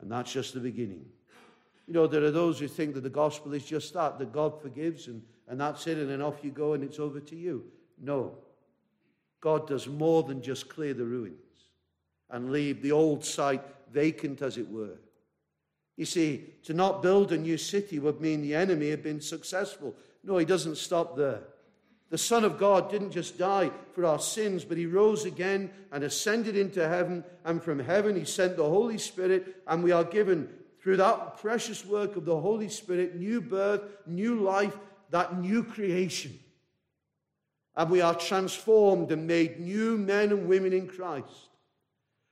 And 0.00 0.10
that's 0.10 0.32
just 0.32 0.54
the 0.54 0.60
beginning. 0.60 1.06
You 1.86 1.94
know, 1.94 2.06
there 2.06 2.24
are 2.24 2.30
those 2.30 2.58
who 2.58 2.68
think 2.68 2.94
that 2.94 3.02
the 3.02 3.10
gospel 3.10 3.54
is 3.54 3.64
just 3.64 3.94
that, 3.94 4.18
that 4.18 4.32
God 4.32 4.60
forgives 4.60 5.06
and, 5.06 5.22
and 5.48 5.60
that's 5.60 5.86
it, 5.86 5.98
and 5.98 6.10
then 6.10 6.20
off 6.20 6.42
you 6.42 6.50
go 6.50 6.72
and 6.72 6.82
it's 6.82 6.98
over 6.98 7.20
to 7.20 7.36
you. 7.36 7.64
No. 8.00 8.36
God 9.40 9.68
does 9.68 9.86
more 9.86 10.24
than 10.24 10.42
just 10.42 10.68
clear 10.68 10.92
the 10.92 11.04
ruins 11.04 11.36
and 12.30 12.50
leave 12.50 12.82
the 12.82 12.92
old 12.92 13.24
site 13.24 13.62
vacant, 13.92 14.42
as 14.42 14.58
it 14.58 14.68
were. 14.68 14.98
You 15.96 16.04
see, 16.04 16.44
to 16.64 16.74
not 16.74 17.02
build 17.02 17.32
a 17.32 17.38
new 17.38 17.56
city 17.56 17.98
would 17.98 18.20
mean 18.20 18.42
the 18.42 18.54
enemy 18.54 18.90
had 18.90 19.02
been 19.02 19.20
successful. 19.20 19.94
No, 20.24 20.36
he 20.36 20.44
doesn't 20.44 20.76
stop 20.76 21.16
there. 21.16 21.42
The 22.10 22.18
Son 22.18 22.44
of 22.44 22.58
God 22.58 22.90
didn't 22.90 23.10
just 23.10 23.36
die 23.36 23.70
for 23.92 24.04
our 24.04 24.20
sins, 24.20 24.64
but 24.64 24.78
he 24.78 24.86
rose 24.86 25.24
again 25.24 25.70
and 25.90 26.04
ascended 26.04 26.56
into 26.56 26.86
heaven. 26.86 27.24
And 27.44 27.62
from 27.62 27.80
heaven, 27.80 28.14
he 28.14 28.24
sent 28.24 28.56
the 28.56 28.68
Holy 28.68 28.98
Spirit, 28.98 29.62
and 29.66 29.82
we 29.82 29.90
are 29.90 30.04
given, 30.04 30.48
through 30.80 30.98
that 30.98 31.38
precious 31.38 31.84
work 31.84 32.14
of 32.14 32.24
the 32.24 32.38
Holy 32.38 32.68
Spirit, 32.68 33.16
new 33.16 33.40
birth, 33.40 33.82
new 34.06 34.40
life, 34.40 34.76
that 35.10 35.38
new 35.40 35.64
creation. 35.64 36.38
And 37.74 37.90
we 37.90 38.00
are 38.00 38.14
transformed 38.14 39.10
and 39.10 39.26
made 39.26 39.58
new 39.58 39.98
men 39.98 40.30
and 40.30 40.48
women 40.48 40.72
in 40.72 40.86
Christ. 40.86 41.48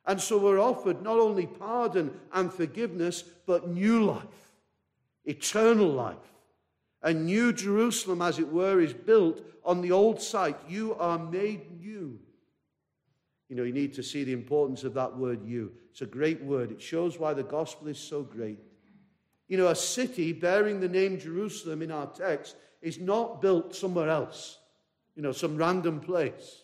And 0.07 0.21
so 0.21 0.39
we're 0.39 0.61
offered 0.61 1.03
not 1.03 1.19
only 1.19 1.47
pardon 1.47 2.13
and 2.33 2.53
forgiveness, 2.53 3.23
but 3.47 3.69
new 3.69 4.05
life, 4.05 4.53
eternal 5.25 5.89
life. 5.89 6.17
A 7.05 7.13
new 7.13 7.53
Jerusalem, 7.53 8.23
as 8.23 8.39
it 8.39 8.51
were, 8.51 8.81
is 8.81 8.95
built 8.95 9.43
on 9.63 9.83
the 9.83 9.93
old 9.93 10.21
site. 10.21 10.57
You 10.69 10.95
are 10.95 11.19
made 11.19 11.79
new. 11.79 12.19
You 13.51 13.57
know, 13.57 13.63
you 13.63 13.75
need 13.75 13.93
to 13.95 14.03
see 14.03 14.25
the 14.25 14.33
importance 14.33 14.85
of 14.85 14.95
that 14.95 15.15
word 15.17 15.47
you. 15.47 15.73
It's 15.91 16.01
a 16.01 16.07
great 16.07 16.43
word. 16.43 16.73
It 16.73 16.81
shows 16.81 17.19
why 17.19 17.35
the 17.35 17.43
gospel 17.43 17.89
is 17.89 17.99
so 17.99 18.23
great. 18.23 18.59
You 19.49 19.59
know, 19.59 19.69
a 19.69 19.77
city 19.77 20.33
bearing 20.33 20.81
the 20.81 20.89
name 20.89 21.19
Jerusalem 21.21 21.83
in 21.83 21.91
our 21.91 22.07
text 22.07 22.57
is 22.81 22.99
not 22.99 23.43
built 23.43 23.77
somewhere 23.77 24.09
else, 24.09 24.59
you 25.15 25.23
know, 25.23 25.33
some 25.33 25.57
random 25.59 26.01
place. 26.01 26.63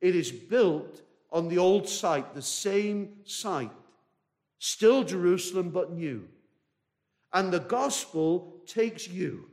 It 0.00 0.16
is 0.16 0.32
built 0.32 1.02
on 1.30 1.48
the 1.48 1.58
old 1.58 1.88
site, 1.88 2.34
the 2.34 2.42
same 2.42 3.20
site. 3.24 3.70
Still 4.58 5.04
Jerusalem, 5.04 5.70
but 5.70 5.92
new. 5.92 6.28
And 7.32 7.52
the 7.52 7.60
gospel 7.60 8.53
takes 8.66 9.08
you, 9.08 9.48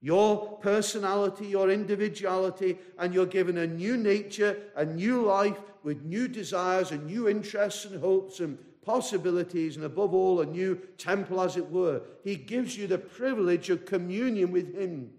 your 0.00 0.58
personality, 0.58 1.46
your 1.46 1.70
individuality, 1.70 2.78
and 2.98 3.12
you're 3.12 3.26
given 3.26 3.58
a 3.58 3.66
new 3.66 3.96
nature, 3.96 4.56
a 4.76 4.84
new 4.84 5.22
life 5.22 5.58
with 5.82 6.02
new 6.02 6.28
desires 6.28 6.90
and 6.90 7.06
new 7.06 7.28
interests 7.28 7.84
and 7.84 8.00
hopes 8.00 8.40
and 8.40 8.58
possibilities, 8.82 9.76
and 9.76 9.84
above 9.84 10.14
all, 10.14 10.40
a 10.40 10.46
new 10.46 10.74
temple, 10.96 11.40
as 11.40 11.56
it 11.56 11.70
were. 11.70 12.00
He 12.24 12.36
gives 12.36 12.76
you 12.76 12.86
the 12.86 12.98
privilege 12.98 13.70
of 13.70 13.84
communion 13.84 14.50
with 14.50 14.74
Him 14.74 15.10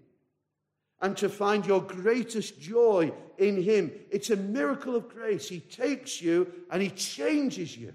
and 1.00 1.16
to 1.16 1.28
find 1.28 1.64
your 1.64 1.80
greatest 1.80 2.60
joy 2.60 3.12
in 3.38 3.62
Him. 3.62 3.90
It's 4.10 4.30
a 4.30 4.36
miracle 4.36 4.96
of 4.96 5.08
grace. 5.08 5.48
He 5.48 5.60
takes 5.60 6.20
you 6.20 6.50
and 6.70 6.82
He 6.82 6.90
changes 6.90 7.76
you 7.76 7.94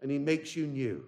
and 0.00 0.10
He 0.10 0.18
makes 0.18 0.56
you 0.56 0.66
new. 0.66 1.04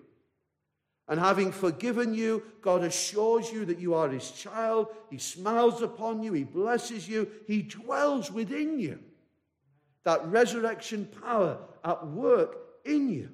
And 1.09 1.18
having 1.18 1.53
forgiven 1.53 2.12
you, 2.12 2.42
God 2.61 2.85
assures 2.85 3.51
you 3.51 3.64
that 3.64 3.79
you 3.79 3.94
are 3.94 4.09
His 4.09 4.31
child. 4.31 4.88
He 5.11 5.16
smiles 5.18 5.81
upon 5.81 6.23
you, 6.23 6.35
He 6.35 6.44
blesses 6.44 7.09
you, 7.09 7.31
He 7.47 7.62
dwells 7.62 8.31
within 8.31 8.79
you. 8.79 8.99
That 10.05 10.27
resurrection 10.27 11.09
power 11.23 11.59
at 11.85 12.07
work 12.07 12.59
in 12.85 13.09
you. 13.09 13.31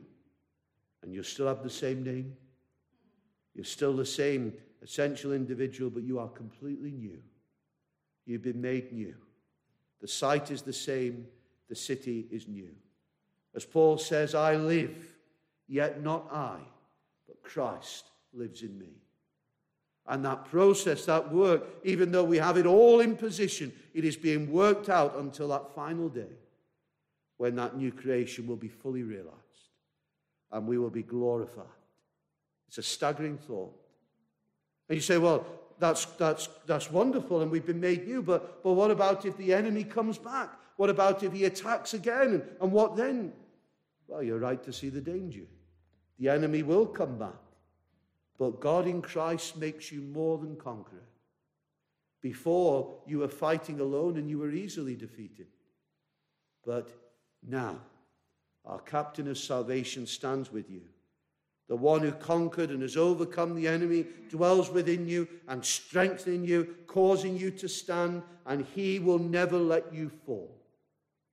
And 1.03 1.13
you 1.13 1.23
still 1.23 1.49
have 1.49 1.63
the 1.63 1.71
same 1.71 2.03
name. 2.05 2.37
You're 3.55 3.65
still 3.65 3.95
the 3.95 4.07
same 4.07 4.55
essential 4.83 5.33
individual, 5.33 5.91
but 5.91 6.03
you 6.03 6.19
are 6.19 6.29
completely 6.29 6.93
new. 6.93 7.19
You've 8.27 8.43
been 8.43 8.61
made 8.61 8.93
new. 8.93 9.15
The 10.01 10.09
site 10.09 10.51
is 10.51 10.63
the 10.63 10.73
same, 10.73 11.27
the 11.69 11.75
city 11.75 12.27
is 12.31 12.47
new. 12.47 12.71
As 13.55 13.65
Paul 13.65 13.99
says, 13.99 14.35
I 14.35 14.57
live, 14.57 14.97
yet 15.69 16.03
not 16.03 16.29
I, 16.33 16.59
but 17.27 17.43
Christ 17.43 18.07
lives 18.33 18.63
in 18.63 18.79
me. 18.79 18.91
And 20.07 20.25
that 20.25 20.45
process, 20.45 21.07
that 21.07 21.33
work, 21.33 21.63
even 21.83 22.13
though 22.13 22.25
we 22.25 22.37
have 22.37 22.59
it 22.59 22.67
all 22.67 23.01
in 23.01 23.17
position, 23.17 23.73
it 23.95 24.05
is 24.05 24.17
being 24.17 24.53
worked 24.53 24.91
out 24.91 25.17
until 25.17 25.49
that 25.49 25.75
final 25.75 26.09
day 26.09 26.37
when 27.39 27.57
that 27.57 27.77
new 27.77 27.91
creation 27.91 28.47
will 28.47 28.57
be 28.57 28.69
fully 28.69 29.03
realized 29.03 29.39
and 30.53 30.67
we 30.67 30.79
will 30.79 30.91
be 30.91 31.03
glorified. 31.03 31.65
It's 32.69 32.79
a 32.79 32.83
staggering 32.83 33.39
thought. 33.39 33.75
And 34.89 34.97
you 34.97 35.03
say, 35.03 35.17
well, 35.17 35.47
that's, 35.79 36.05
that's, 36.05 36.49
that's 36.67 36.91
wonderful 36.91 37.41
and 37.41 37.51
we've 37.51 37.67
been 37.67 37.81
made 37.81 38.07
new, 38.07 38.23
but, 38.23 38.63
but 38.63 38.75
what 38.75 38.91
about 38.91 39.25
if 39.25 39.37
the 39.39 39.55
enemy 39.55 39.85
comes 39.85 40.19
back? 40.19 40.51
What 40.77 40.91
about 40.91 41.23
if 41.23 41.33
he 41.33 41.45
attacks 41.45 41.95
again? 41.95 42.35
And, 42.35 42.43
and 42.61 42.73
what 42.73 42.97
then? 42.97 43.33
Well, 44.07 44.23
you're 44.23 44.39
right 44.39 44.63
to 44.65 44.73
see 44.73 44.91
the 44.91 45.01
danger. 45.01 45.47
The 46.19 46.29
enemy 46.29 46.63
will 46.63 46.87
come 46.87 47.19
back. 47.19 47.35
But 48.39 48.61
God 48.61 48.87
in 48.87 49.03
Christ 49.03 49.57
makes 49.57 49.93
you 49.93 50.01
more 50.01 50.39
than 50.39 50.57
conqueror. 50.57 51.09
Before, 52.21 52.95
you 53.07 53.19
were 53.19 53.29
fighting 53.29 53.81
alone 53.81 54.17
and 54.17 54.29
you 54.29 54.39
were 54.39 54.51
easily 54.51 54.97
defeated. 54.97 55.47
But 56.65 56.91
now, 57.47 57.79
our 58.65 58.81
captain 58.81 59.29
of 59.29 59.39
salvation 59.39 60.07
stands 60.07 60.51
with 60.51 60.71
you. 60.71 60.83
The 61.69 61.77
one 61.77 62.01
who 62.01 62.13
conquered 62.13 62.71
and 62.71 62.83
has 62.83 62.97
overcome 62.97 63.55
the 63.55 63.69
enemy 63.69 64.07
dwells 64.29 64.71
within 64.71 65.07
you 65.07 65.29
and 65.49 65.65
strengthening 65.65 66.45
you, 66.45 66.77
causing 66.87 67.37
you 67.37 67.51
to 67.53 67.69
stand, 67.69 68.23
and 68.47 68.67
he 68.75 68.99
will 68.99 69.19
never 69.19 69.59
let 69.59 69.93
you 69.93 70.11
fall 70.27 70.55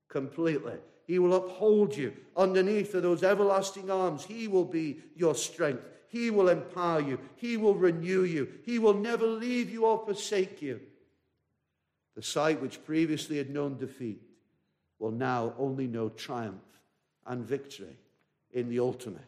completely. 0.07 0.77
He 1.05 1.19
will 1.19 1.33
uphold 1.33 1.95
you 1.95 2.13
underneath 2.35 2.93
of 2.93 3.03
those 3.03 3.23
everlasting 3.23 3.89
arms. 3.89 4.23
He 4.23 4.47
will 4.47 4.65
be 4.65 5.01
your 5.15 5.35
strength. 5.35 5.83
He 6.07 6.29
will 6.29 6.49
empower 6.49 7.01
you. 7.01 7.19
He 7.35 7.57
will 7.57 7.75
renew 7.75 8.23
you. 8.23 8.49
He 8.63 8.79
will 8.79 8.93
never 8.93 9.25
leave 9.25 9.69
you 9.69 9.85
or 9.85 10.05
forsake 10.05 10.61
you. 10.61 10.81
The 12.15 12.21
site 12.21 12.61
which 12.61 12.83
previously 12.83 13.37
had 13.37 13.49
known 13.49 13.77
defeat 13.77 14.21
will 14.99 15.11
now 15.11 15.53
only 15.57 15.87
know 15.87 16.09
triumph 16.09 16.61
and 17.25 17.45
victory 17.45 17.97
in 18.51 18.69
the 18.69 18.79
ultimate. 18.79 19.21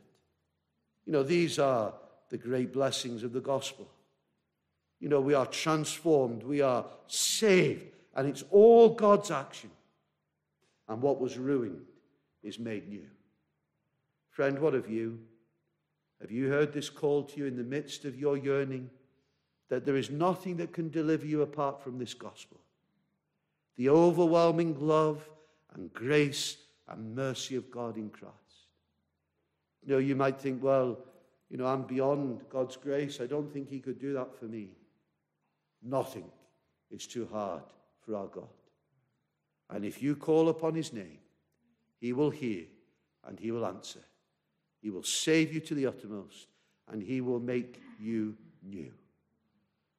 You 1.06 1.14
know, 1.14 1.24
these 1.24 1.60
are 1.60 1.94
the 2.30 2.38
great 2.38 2.74
blessings 2.74 3.24
of 3.24 3.34
the 3.34 3.42
gospel. 3.42 3.90
You 5.00 5.10
know, 5.10 5.22
we 5.22 5.34
are 5.34 5.46
transformed, 5.46 6.44
we 6.44 6.62
are 6.62 6.86
saved, 7.08 7.86
and 8.16 8.28
it's 8.28 8.44
all 8.52 8.90
God's 8.90 9.32
action. 9.32 9.70
And 10.88 11.02
what 11.02 11.20
was 11.20 11.38
ruined 11.38 11.86
is 12.44 12.60
made 12.60 12.90
new. 12.90 13.08
Friend, 14.30 14.60
what 14.60 14.76
of 14.76 14.90
you? 14.90 15.20
Have 16.22 16.32
you 16.32 16.50
heard 16.50 16.74
this 16.74 16.90
call 16.90 17.24
to 17.24 17.38
you 17.38 17.46
in 17.46 17.58
the 17.58 17.64
midst 17.64 18.06
of 18.06 18.20
your 18.20 18.38
yearning 18.38 18.90
that 19.70 19.86
there 19.86 19.96
is 19.96 20.10
nothing 20.10 20.58
that 20.58 20.74
can 20.74 20.90
deliver 20.90 21.26
you 21.26 21.42
apart 21.42 21.82
from 21.82 21.98
this 21.98 22.14
gospel? 22.14 22.60
The 23.78 23.90
overwhelming 23.90 24.78
love 24.80 25.28
and 25.74 25.92
grace 25.94 26.58
and 26.88 27.16
mercy 27.16 27.56
of 27.56 27.72
God 27.72 27.98
in 27.98 28.10
Christ. 28.10 28.34
You 29.84 29.94
know, 29.94 30.00
you 30.00 30.16
might 30.16 30.40
think, 30.40 30.64
well, 30.64 30.98
you 31.50 31.58
know, 31.58 31.66
I'm 31.66 31.84
beyond 31.84 32.42
God's 32.50 32.78
grace. 32.78 33.20
I 33.22 33.26
don't 33.26 33.52
think 33.52 33.70
He 33.70 33.80
could 33.80 34.00
do 34.00 34.14
that 34.14 34.38
for 34.38 34.46
me. 34.46 34.70
Nothing 35.82 36.26
is 36.90 37.06
too 37.06 37.28
hard 37.32 37.64
for 38.06 38.16
our 38.16 38.28
God. 38.28 38.48
And 39.74 39.84
if 39.84 40.04
you 40.04 40.16
call 40.16 40.50
upon 40.50 40.76
His 40.76 40.94
name, 40.94 41.18
He 42.00 42.14
will 42.14 42.30
hear 42.30 42.66
and 43.28 43.40
He 43.40 43.52
will 43.52 43.66
answer. 43.66 44.02
He 44.82 44.92
will 44.92 45.04
save 45.04 45.52
you 45.52 45.60
to 45.62 45.74
the 45.74 45.88
uttermost 45.88 46.48
and 46.92 47.02
He 47.02 47.22
will 47.22 47.40
make 47.40 47.82
you 48.00 48.38
new. 48.62 48.92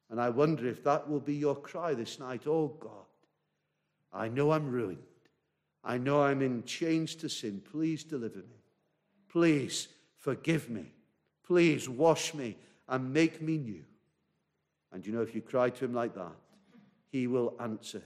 And 0.09 0.21
I 0.21 0.29
wonder 0.29 0.67
if 0.67 0.83
that 0.85 1.09
will 1.09 1.19
be 1.19 1.35
your 1.35 1.55
cry 1.55 1.93
this 1.93 2.19
night. 2.19 2.47
Oh 2.47 2.69
God, 2.79 2.91
I 4.13 4.29
know 4.29 4.51
I'm 4.51 4.71
ruined. 4.71 4.99
I 5.83 5.97
know 5.97 6.23
I'm 6.23 6.41
in 6.41 6.63
chains 6.63 7.13
to 7.15 7.29
sin. 7.29 7.61
Please 7.71 8.03
deliver 8.03 8.39
me. 8.39 8.63
Please 9.27 9.89
forgive 10.17 10.69
me. 10.69 10.85
Please 11.45 11.89
wash 11.89 12.33
me 12.33 12.55
and 12.87 13.13
make 13.13 13.41
me 13.41 13.57
new. 13.57 13.83
And 14.93 15.05
you 15.05 15.11
know, 15.11 15.21
if 15.21 15.35
you 15.35 15.41
cry 15.41 15.69
to 15.69 15.85
him 15.85 15.93
like 15.93 16.15
that, 16.15 16.31
he 17.11 17.27
will 17.27 17.53
answer. 17.59 18.01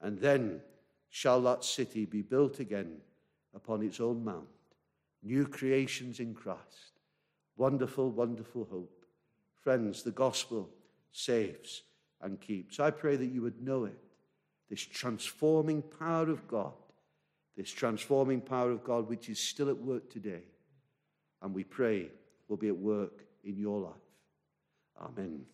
And 0.00 0.18
then 0.20 0.60
shall 1.16 1.40
that 1.42 1.64
city 1.64 2.04
be 2.04 2.22
built 2.22 2.60
again 2.60 2.98
upon 3.54 3.82
its 3.82 4.00
own 4.00 4.24
mount. 4.24 4.46
New 5.22 5.46
creations 5.46 6.20
in 6.20 6.34
Christ. 6.34 7.00
Wonderful, 7.56 8.10
wonderful 8.10 8.66
hope. 8.70 9.04
Friends, 9.62 10.02
the 10.02 10.10
gospel 10.10 10.68
saves 11.12 11.82
and 12.20 12.40
keeps. 12.40 12.78
I 12.78 12.90
pray 12.90 13.16
that 13.16 13.32
you 13.34 13.42
would 13.42 13.62
know 13.62 13.84
it. 13.84 13.98
This 14.68 14.82
transforming 14.82 15.82
power 15.82 16.28
of 16.28 16.46
God 16.48 16.72
this 17.56 17.70
transforming 17.70 18.42
power 18.42 18.70
of 18.70 18.84
God, 18.84 19.08
which 19.08 19.30
is 19.30 19.40
still 19.40 19.70
at 19.70 19.78
work 19.78 20.10
today. 20.10 20.42
And 21.42 21.54
we 21.54 21.64
pray 21.64 22.10
will 22.48 22.58
be 22.58 22.68
at 22.68 22.76
work 22.76 23.24
in 23.44 23.56
your 23.56 23.80
life. 23.80 23.92
Amen. 25.00 25.46